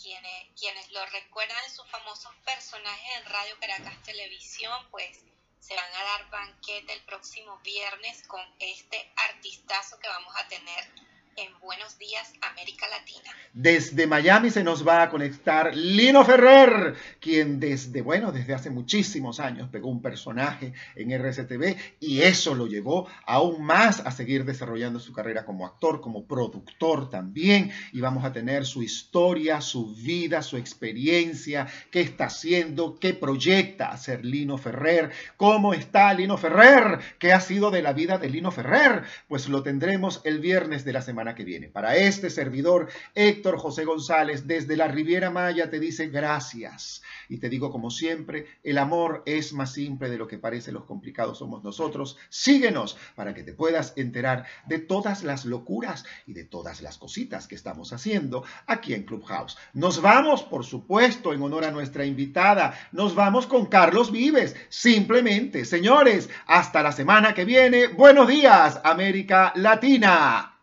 [0.02, 5.20] quienes, quienes lo recuerdan sus famosos personajes en Radio Caracas Televisión, pues
[5.60, 10.92] se van a dar banquete el próximo viernes con este artistazo que vamos a tener
[11.38, 13.30] en Buenos Días América Latina.
[13.54, 19.40] Desde Miami se nos va a conectar Lino Ferrer, quien desde, bueno, desde hace muchísimos
[19.40, 25.00] años pegó un personaje en RCTV y eso lo llevó aún más a seguir desarrollando
[25.00, 27.72] su carrera como actor, como productor también.
[27.94, 33.90] Y vamos a tener su historia, su vida, su experiencia, qué está haciendo, qué proyecta
[33.92, 38.52] hacer Lino Ferrer, cómo está Lino Ferrer, qué ha sido de la vida de Lino
[38.52, 39.04] Ferrer.
[39.28, 41.70] Pues lo tendremos el viernes de la semana que viene.
[41.70, 47.02] Para este servidor, Héctor José González, desde la Riviera Maya, te dice gracias.
[47.30, 50.86] Y te digo como siempre, el amor es más simple de lo que parece, los
[50.86, 52.18] complicados somos nosotros.
[52.30, 57.48] Síguenos para que te puedas enterar de todas las locuras y de todas las cositas
[57.48, 59.58] que estamos haciendo aquí en Clubhouse.
[59.74, 64.56] Nos vamos, por supuesto, en honor a nuestra invitada, nos vamos con Carlos Vives.
[64.70, 67.88] Simplemente, señores, hasta la semana que viene.
[67.88, 70.57] Buenos días, América Latina.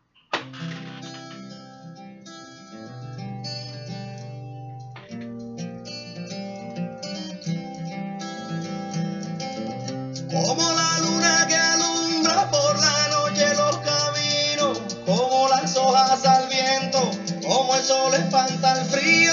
[17.84, 19.32] sol espanta el frío,